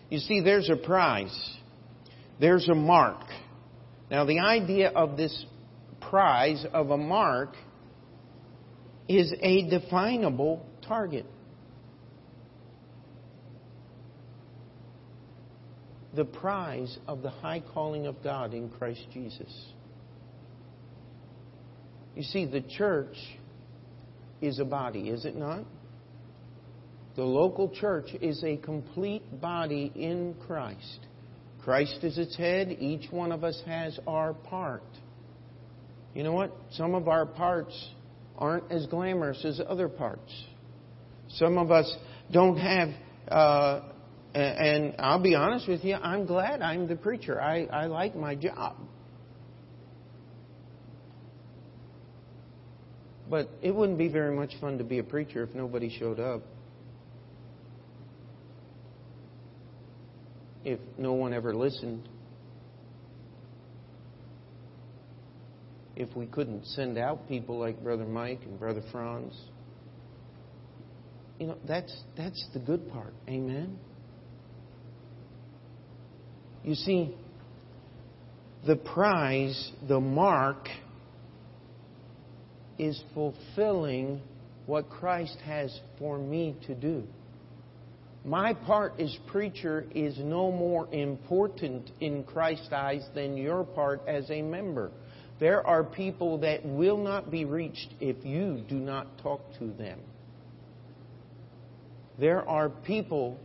You 0.08 0.18
see, 0.18 0.40
there's 0.40 0.70
a 0.70 0.76
prize. 0.76 1.56
There's 2.40 2.68
a 2.70 2.74
mark. 2.74 3.20
Now, 4.10 4.24
the 4.24 4.38
idea 4.38 4.88
of 4.88 5.18
this 5.18 5.44
prize 6.00 6.64
of 6.72 6.90
a 6.90 6.96
mark 6.96 7.50
is 9.08 9.34
a 9.42 9.68
definable 9.68 10.64
target. 10.86 11.26
The 16.18 16.24
prize 16.24 16.98
of 17.06 17.22
the 17.22 17.30
high 17.30 17.62
calling 17.72 18.08
of 18.08 18.24
God 18.24 18.52
in 18.52 18.68
Christ 18.70 19.06
Jesus. 19.14 19.72
You 22.16 22.24
see, 22.24 22.44
the 22.44 22.60
church 22.60 23.14
is 24.40 24.58
a 24.58 24.64
body, 24.64 25.10
is 25.10 25.24
it 25.24 25.36
not? 25.36 25.62
The 27.14 27.22
local 27.22 27.70
church 27.70 28.08
is 28.20 28.42
a 28.42 28.56
complete 28.56 29.40
body 29.40 29.92
in 29.94 30.34
Christ. 30.48 30.98
Christ 31.62 32.00
is 32.02 32.18
its 32.18 32.36
head. 32.36 32.76
Each 32.80 33.08
one 33.12 33.30
of 33.30 33.44
us 33.44 33.62
has 33.64 33.96
our 34.04 34.34
part. 34.34 34.82
You 36.14 36.24
know 36.24 36.32
what? 36.32 36.52
Some 36.72 36.96
of 36.96 37.06
our 37.06 37.26
parts 37.26 37.90
aren't 38.36 38.72
as 38.72 38.86
glamorous 38.86 39.44
as 39.44 39.60
other 39.68 39.88
parts. 39.88 40.32
Some 41.28 41.58
of 41.58 41.70
us 41.70 41.96
don't 42.32 42.56
have 42.56 42.88
uh, 43.28 43.80
and 44.40 44.94
I'll 44.98 45.22
be 45.22 45.34
honest 45.34 45.68
with 45.68 45.84
you, 45.84 45.94
I'm 45.94 46.26
glad 46.26 46.62
I'm 46.62 46.86
the 46.86 46.96
preacher. 46.96 47.40
I, 47.40 47.64
I 47.64 47.86
like 47.86 48.14
my 48.14 48.34
job. 48.34 48.76
But 53.28 53.50
it 53.62 53.74
wouldn't 53.74 53.98
be 53.98 54.08
very 54.08 54.34
much 54.34 54.52
fun 54.60 54.78
to 54.78 54.84
be 54.84 54.98
a 54.98 55.02
preacher 55.02 55.42
if 55.42 55.54
nobody 55.54 55.94
showed 55.98 56.18
up. 56.18 56.42
If 60.64 60.80
no 60.96 61.12
one 61.12 61.32
ever 61.32 61.54
listened. 61.54 62.08
If 65.94 66.14
we 66.16 66.26
couldn't 66.26 66.64
send 66.66 66.96
out 66.96 67.28
people 67.28 67.58
like 67.58 67.82
Brother 67.82 68.06
Mike 68.06 68.40
and 68.44 68.58
Brother 68.58 68.82
Franz. 68.92 69.34
You 71.38 71.48
know, 71.48 71.58
that's 71.66 71.94
that's 72.16 72.44
the 72.52 72.60
good 72.60 72.90
part. 72.90 73.14
Amen. 73.28 73.78
You 76.64 76.74
see, 76.74 77.14
the 78.66 78.76
prize, 78.76 79.72
the 79.86 80.00
mark, 80.00 80.68
is 82.78 83.02
fulfilling 83.14 84.20
what 84.66 84.88
Christ 84.90 85.38
has 85.44 85.78
for 85.98 86.18
me 86.18 86.56
to 86.66 86.74
do. 86.74 87.04
My 88.24 88.52
part 88.52 89.00
as 89.00 89.16
preacher 89.28 89.86
is 89.94 90.18
no 90.18 90.52
more 90.52 90.92
important 90.92 91.90
in 92.00 92.24
Christ's 92.24 92.68
eyes 92.72 93.06
than 93.14 93.36
your 93.36 93.64
part 93.64 94.02
as 94.06 94.30
a 94.30 94.42
member. 94.42 94.90
There 95.40 95.66
are 95.66 95.84
people 95.84 96.38
that 96.38 96.64
will 96.64 96.98
not 96.98 97.30
be 97.30 97.44
reached 97.44 97.94
if 98.00 98.24
you 98.24 98.62
do 98.68 98.74
not 98.74 99.06
talk 99.22 99.40
to 99.60 99.68
them. 99.72 100.00
There 102.18 102.46
are 102.46 102.68
people 102.68 103.38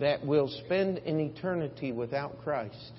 that 0.00 0.24
will 0.24 0.48
spend 0.64 0.98
an 0.98 1.20
eternity 1.20 1.92
without 1.92 2.42
Christ 2.42 2.92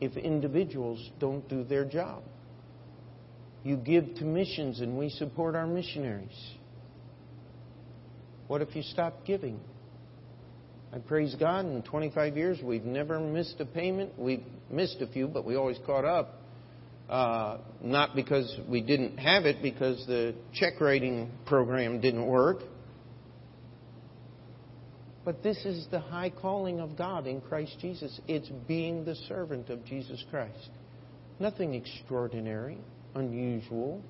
if 0.00 0.16
individuals 0.16 1.10
don't 1.18 1.46
do 1.48 1.64
their 1.64 1.84
job. 1.84 2.22
You 3.64 3.76
give 3.76 4.14
to 4.16 4.24
missions 4.24 4.80
and 4.80 4.96
we 4.96 5.10
support 5.10 5.54
our 5.54 5.66
missionaries. 5.66 6.38
What 8.46 8.62
if 8.62 8.76
you 8.76 8.82
stop 8.82 9.24
giving? 9.26 9.58
I 10.92 10.98
praise 10.98 11.34
God 11.38 11.66
in 11.66 11.82
25 11.82 12.36
years 12.36 12.58
we've 12.62 12.84
never 12.84 13.18
missed 13.18 13.56
a 13.58 13.66
payment. 13.66 14.18
We've 14.18 14.44
missed 14.70 14.98
a 15.00 15.06
few, 15.08 15.26
but 15.26 15.44
we 15.44 15.56
always 15.56 15.78
caught 15.84 16.04
up. 16.04 16.40
Uh, 17.08 17.58
not 17.82 18.16
because 18.16 18.52
we 18.68 18.80
didn't 18.80 19.18
have 19.18 19.46
it, 19.46 19.62
because 19.62 20.04
the 20.06 20.34
check 20.54 20.80
writing 20.80 21.30
program 21.44 22.00
didn't 22.00 22.26
work. 22.26 22.62
But 25.26 25.42
this 25.42 25.58
is 25.64 25.88
the 25.90 25.98
high 25.98 26.30
calling 26.30 26.78
of 26.78 26.96
God 26.96 27.26
in 27.26 27.40
Christ 27.40 27.78
Jesus. 27.80 28.20
It's 28.28 28.48
being 28.68 29.04
the 29.04 29.16
servant 29.28 29.70
of 29.70 29.84
Jesus 29.84 30.24
Christ. 30.30 30.70
Nothing 31.40 31.74
extraordinary, 31.74 32.78
unusual. 33.16 34.00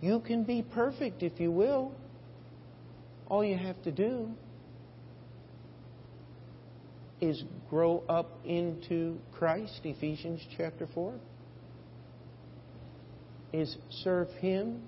You 0.00 0.18
can 0.18 0.42
be 0.42 0.62
perfect 0.62 1.22
if 1.22 1.38
you 1.38 1.52
will. 1.52 1.94
All 3.28 3.44
you 3.44 3.56
have 3.56 3.80
to 3.84 3.92
do 3.92 4.30
is 7.20 7.44
grow 7.68 8.02
up 8.08 8.40
into 8.44 9.16
Christ, 9.38 9.78
Ephesians 9.84 10.40
chapter 10.56 10.88
4. 10.92 11.14
Is 13.52 13.76
serve 14.02 14.28
Him. 14.40 14.82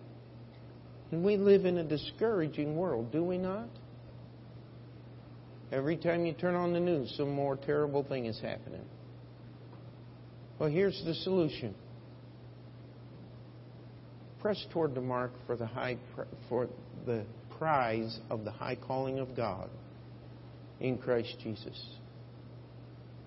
And 1.12 1.24
we 1.24 1.36
live 1.36 1.64
in 1.64 1.78
a 1.78 1.84
discouraging 1.84 2.74
world, 2.74 3.12
do 3.12 3.22
we 3.22 3.38
not? 3.38 3.68
Every 5.72 5.96
time 5.96 6.26
you 6.26 6.34
turn 6.34 6.54
on 6.54 6.74
the 6.74 6.80
news, 6.80 7.14
some 7.16 7.30
more 7.30 7.56
terrible 7.56 8.04
thing 8.04 8.26
is 8.26 8.38
happening. 8.40 8.84
Well, 10.58 10.68
here's 10.68 11.02
the 11.04 11.14
solution 11.14 11.74
press 14.40 14.64
toward 14.72 14.94
the 14.94 15.00
mark 15.00 15.30
for 15.46 15.56
the 15.56 15.66
high 15.66 15.96
for 16.48 16.68
the 17.06 17.24
prize 17.58 18.18
of 18.28 18.44
the 18.44 18.50
high 18.50 18.74
calling 18.74 19.18
of 19.18 19.34
God 19.36 19.70
in 20.80 20.98
Christ 20.98 21.36
Jesus. 21.42 21.80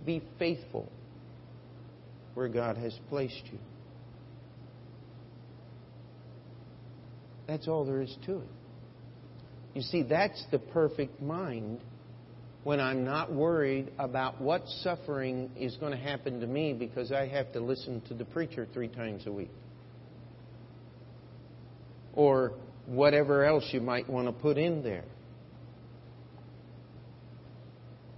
Be 0.06 0.22
faithful 0.38 0.92
where 2.36 2.50
God 2.50 2.78
has 2.78 2.94
placed 3.10 3.44
you. 3.52 3.58
That's 7.48 7.68
all 7.68 7.86
there 7.86 8.02
is 8.02 8.16
to 8.26 8.40
it. 8.40 8.50
You 9.74 9.82
see, 9.82 10.04
that's 10.04 10.44
the 10.52 10.60
perfect 10.60 11.22
mind 11.22 11.80
when 12.66 12.80
I'm 12.80 13.04
not 13.04 13.32
worried 13.32 13.92
about 14.00 14.42
what 14.42 14.68
suffering 14.82 15.52
is 15.56 15.78
going 15.78 15.92
to 15.92 16.00
happen 16.00 16.40
to 16.40 16.48
me 16.48 16.74
because 16.74 17.12
I 17.12 17.28
have 17.28 17.54
to 17.54 17.60
listen 17.60 18.02
to 18.08 18.16
the 18.16 18.26
preacher 18.26 18.68
three 18.74 18.88
times 18.88 19.28
a 19.28 19.32
week. 19.32 19.52
Or 22.14 22.54
whatever 22.88 23.46
else 23.46 23.66
you 23.72 23.82
might 23.82 24.10
want 24.10 24.28
to 24.28 24.32
put 24.32 24.58
in 24.58 24.82
there. 24.82 25.04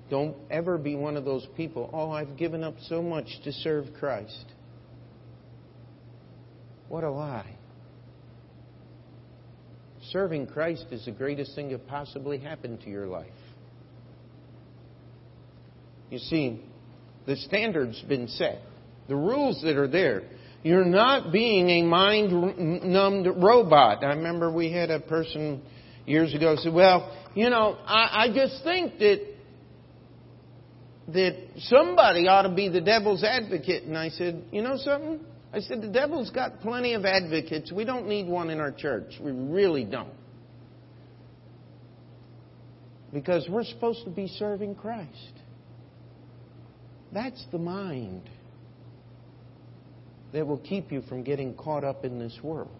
Don't 0.09 0.37
ever 0.49 0.77
be 0.77 0.95
one 0.95 1.17
of 1.17 1.25
those 1.25 1.45
people, 1.57 1.89
oh, 1.91 2.11
I've 2.11 2.37
given 2.37 2.63
up 2.63 2.75
so 2.87 3.01
much 3.01 3.27
to 3.43 3.51
serve 3.51 3.87
Christ. 3.99 4.45
What 6.87 7.03
a 7.03 7.11
lie. 7.11 7.53
Serving 10.11 10.47
Christ 10.47 10.85
is 10.91 11.03
the 11.03 11.11
greatest 11.11 11.53
thing 11.53 11.67
that 11.73 11.85
possibly 11.89 12.37
happened 12.37 12.79
to 12.85 12.89
your 12.89 13.07
life. 13.07 13.27
You 16.09 16.19
see, 16.19 16.61
the 17.25 17.35
standard's 17.35 18.01
been 18.03 18.27
set. 18.27 18.61
The 19.07 19.15
rules 19.15 19.61
that 19.63 19.77
are 19.77 19.87
there. 19.87 20.23
You're 20.63 20.85
not 20.85 21.31
being 21.31 21.69
a 21.69 21.83
mind 21.83 22.83
numbed 22.83 23.27
robot. 23.37 24.03
I 24.03 24.13
remember 24.13 24.51
we 24.51 24.71
had 24.71 24.89
a 24.89 24.99
person 24.99 25.61
years 26.05 26.33
ago 26.33 26.55
say, 26.57 26.69
Well, 26.69 27.15
you 27.35 27.49
know, 27.49 27.77
I, 27.85 28.25
I 28.25 28.27
just 28.33 28.63
think 28.63 28.97
that 28.99 29.21
that 31.09 31.37
somebody 31.59 32.27
ought 32.27 32.41
to 32.43 32.53
be 32.53 32.69
the 32.69 32.81
devil's 32.81 33.23
advocate. 33.23 33.83
And 33.83 33.97
I 33.97 34.09
said, 34.09 34.43
You 34.51 34.61
know 34.61 34.77
something? 34.77 35.19
I 35.53 35.59
said, 35.59 35.81
The 35.81 35.87
devil's 35.87 36.31
got 36.31 36.59
plenty 36.61 36.93
of 36.93 37.05
advocates. 37.05 37.71
We 37.71 37.85
don't 37.85 38.07
need 38.07 38.27
one 38.27 38.49
in 38.49 38.59
our 38.59 38.71
church. 38.71 39.13
We 39.21 39.31
really 39.31 39.85
don't. 39.85 40.13
Because 43.13 43.47
we're 43.49 43.63
supposed 43.63 44.03
to 44.03 44.09
be 44.09 44.27
serving 44.27 44.75
Christ. 44.75 45.36
That's 47.13 47.43
the 47.51 47.57
mind 47.57 48.29
that 50.33 50.45
will 50.45 50.57
keep 50.59 50.91
you 50.91 51.01
from 51.03 51.23
getting 51.23 51.53
caught 51.53 51.83
up 51.83 52.03
in 52.03 52.19
this 52.19 52.37
world. 52.43 52.71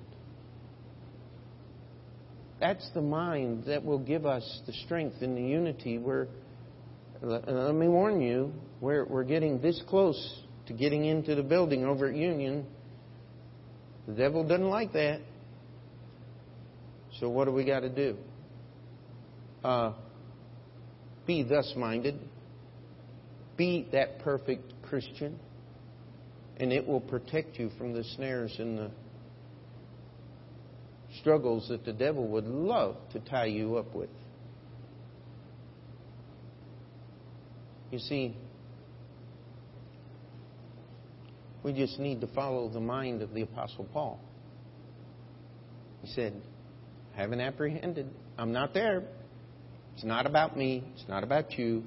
That's 2.59 2.89
the 2.93 3.01
mind 3.01 3.65
that 3.67 3.83
will 3.83 3.99
give 3.99 4.25
us 4.25 4.61
the 4.65 4.73
strength 4.73 5.21
and 5.21 5.37
the 5.37 5.41
unity 5.41 5.97
where, 5.97 6.27
let 7.21 7.75
me 7.75 7.87
warn 7.87 8.19
you, 8.21 8.51
we're, 8.81 9.05
we're 9.05 9.23
getting 9.23 9.61
this 9.61 9.81
close 9.87 10.41
to 10.67 10.73
getting 10.73 11.05
into 11.05 11.35
the 11.35 11.43
building 11.43 11.85
over 11.85 12.09
at 12.09 12.15
Union. 12.15 12.65
The 14.07 14.13
devil 14.13 14.43
doesn't 14.43 14.69
like 14.69 14.93
that. 14.93 15.21
So 17.19 17.29
what 17.29 17.45
do 17.45 17.51
we 17.51 17.63
got 17.63 17.81
to 17.81 17.89
do? 17.89 18.17
Uh, 19.63 19.93
be 21.25 21.43
thus 21.43 21.73
minded. 21.75 22.19
Be 23.57 23.87
that 23.91 24.19
perfect 24.19 24.71
Christian. 24.83 25.39
And 26.57 26.71
it 26.71 26.87
will 26.87 27.01
protect 27.01 27.57
you 27.57 27.69
from 27.77 27.93
the 27.93 28.03
snares 28.03 28.55
and 28.57 28.77
the 28.77 28.91
struggles 31.19 31.67
that 31.69 31.85
the 31.85 31.93
devil 31.93 32.27
would 32.27 32.45
love 32.45 32.95
to 33.13 33.19
tie 33.19 33.45
you 33.45 33.77
up 33.77 33.93
with. 33.93 34.09
You 37.91 37.99
see, 37.99 38.35
we 41.63 41.73
just 41.73 41.99
need 41.99 42.21
to 42.21 42.27
follow 42.27 42.69
the 42.69 42.79
mind 42.79 43.21
of 43.21 43.33
the 43.33 43.41
Apostle 43.41 43.85
Paul. 43.93 44.19
He 46.01 46.11
said, 46.13 46.33
I 47.15 47.21
haven't 47.21 47.41
apprehended. 47.41 48.09
I'm 48.37 48.51
not 48.51 48.73
there. 48.73 49.03
It's 49.95 50.03
not 50.03 50.25
about 50.25 50.57
me. 50.57 50.83
It's 50.95 51.07
not 51.07 51.23
about 51.23 51.57
you. 51.57 51.83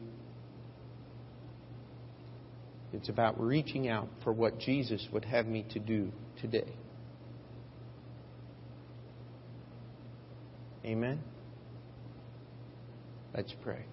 It's 2.93 3.09
about 3.09 3.41
reaching 3.41 3.89
out 3.89 4.09
for 4.25 4.33
what 4.33 4.59
Jesus 4.59 5.07
would 5.13 5.25
have 5.25 5.47
me 5.47 5.65
to 5.71 5.79
do 5.79 6.11
today. 6.41 6.73
Amen? 10.85 11.21
Let's 13.35 13.55
pray. 13.63 13.85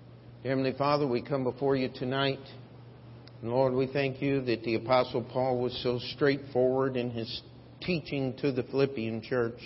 Dear 0.41 0.51
Heavenly 0.51 0.73
Father, 0.77 1.05
we 1.05 1.21
come 1.21 1.43
before 1.43 1.75
you 1.75 1.89
tonight. 1.93 2.39
And 3.41 3.51
Lord, 3.51 3.73
we 3.73 3.85
thank 3.85 4.21
you 4.21 4.41
that 4.41 4.63
the 4.63 4.75
Apostle 4.75 5.23
Paul 5.23 5.59
was 5.61 5.79
so 5.83 5.99
straightforward 6.15 6.97
in 6.97 7.11
his 7.11 7.41
teaching 7.81 8.33
to 8.41 8.51
the 8.51 8.63
Philippian 8.63 9.21
church. 9.21 9.59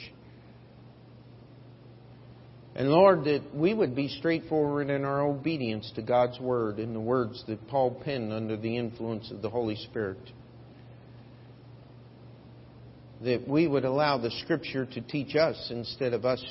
And 2.81 2.89
Lord, 2.89 3.25
that 3.25 3.43
we 3.53 3.75
would 3.75 3.95
be 3.95 4.07
straightforward 4.07 4.89
in 4.89 5.05
our 5.05 5.21
obedience 5.21 5.91
to 5.97 6.01
God's 6.01 6.39
Word 6.39 6.79
in 6.79 6.93
the 6.93 6.99
words 6.99 7.43
that 7.47 7.67
Paul 7.67 8.01
penned 8.03 8.33
under 8.33 8.57
the 8.57 8.75
influence 8.75 9.29
of 9.29 9.43
the 9.43 9.51
Holy 9.51 9.75
Spirit. 9.75 10.17
That 13.23 13.47
we 13.47 13.67
would 13.67 13.85
allow 13.85 14.17
the 14.17 14.31
Scripture 14.31 14.87
to 14.87 15.01
teach 15.01 15.35
us 15.35 15.67
instead 15.69 16.13
of 16.13 16.25
us 16.25 16.43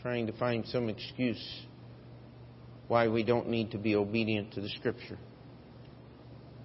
trying 0.00 0.26
to 0.28 0.32
find 0.38 0.66
some 0.68 0.88
excuse 0.88 1.66
why 2.88 3.08
we 3.08 3.22
don't 3.22 3.50
need 3.50 3.72
to 3.72 3.78
be 3.78 3.94
obedient 3.94 4.54
to 4.54 4.62
the 4.62 4.70
Scripture. 4.70 5.18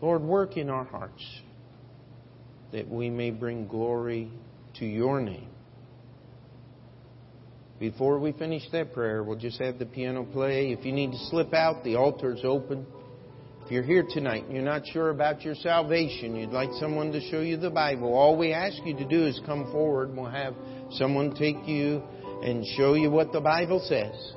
Lord, 0.01 0.21
work 0.21 0.55
in 0.55 0.69
our 0.69 0.85
hearts 0.85 1.25
that 2.71 2.87
we 2.87 3.09
may 3.09 3.31
bring 3.31 3.67
glory 3.67 4.31
to 4.75 4.85
your 4.85 5.19
name. 5.19 5.49
Before 7.79 8.19
we 8.19 8.33
finish 8.33 8.63
that 8.73 8.93
prayer, 8.93 9.23
we'll 9.23 9.37
just 9.37 9.59
have 9.61 9.79
the 9.79 9.85
piano 9.85 10.25
play. 10.25 10.73
If 10.73 10.83
you 10.83 10.91
need 10.91 11.11
to 11.11 11.17
slip 11.29 11.53
out, 11.53 11.81
the 11.85 11.95
altar's 11.95 12.41
open. 12.43 12.85
If 13.63 13.71
you're 13.71 13.83
here 13.83 14.05
tonight 14.09 14.43
and 14.43 14.53
you're 14.53 14.63
not 14.63 14.85
sure 14.87 15.11
about 15.11 15.43
your 15.43 15.55
salvation, 15.55 16.35
you'd 16.35 16.49
like 16.49 16.71
someone 16.73 17.13
to 17.13 17.21
show 17.29 17.39
you 17.39 17.55
the 17.55 17.69
Bible, 17.69 18.13
all 18.13 18.37
we 18.37 18.51
ask 18.51 18.77
you 18.83 18.97
to 18.97 19.05
do 19.07 19.25
is 19.25 19.39
come 19.45 19.71
forward 19.71 20.09
and 20.09 20.17
we'll 20.17 20.29
have 20.29 20.55
someone 20.91 21.33
take 21.35 21.67
you 21.67 22.03
and 22.43 22.65
show 22.75 22.95
you 22.95 23.09
what 23.11 23.31
the 23.31 23.39
Bible 23.39 23.79
says. 23.87 24.33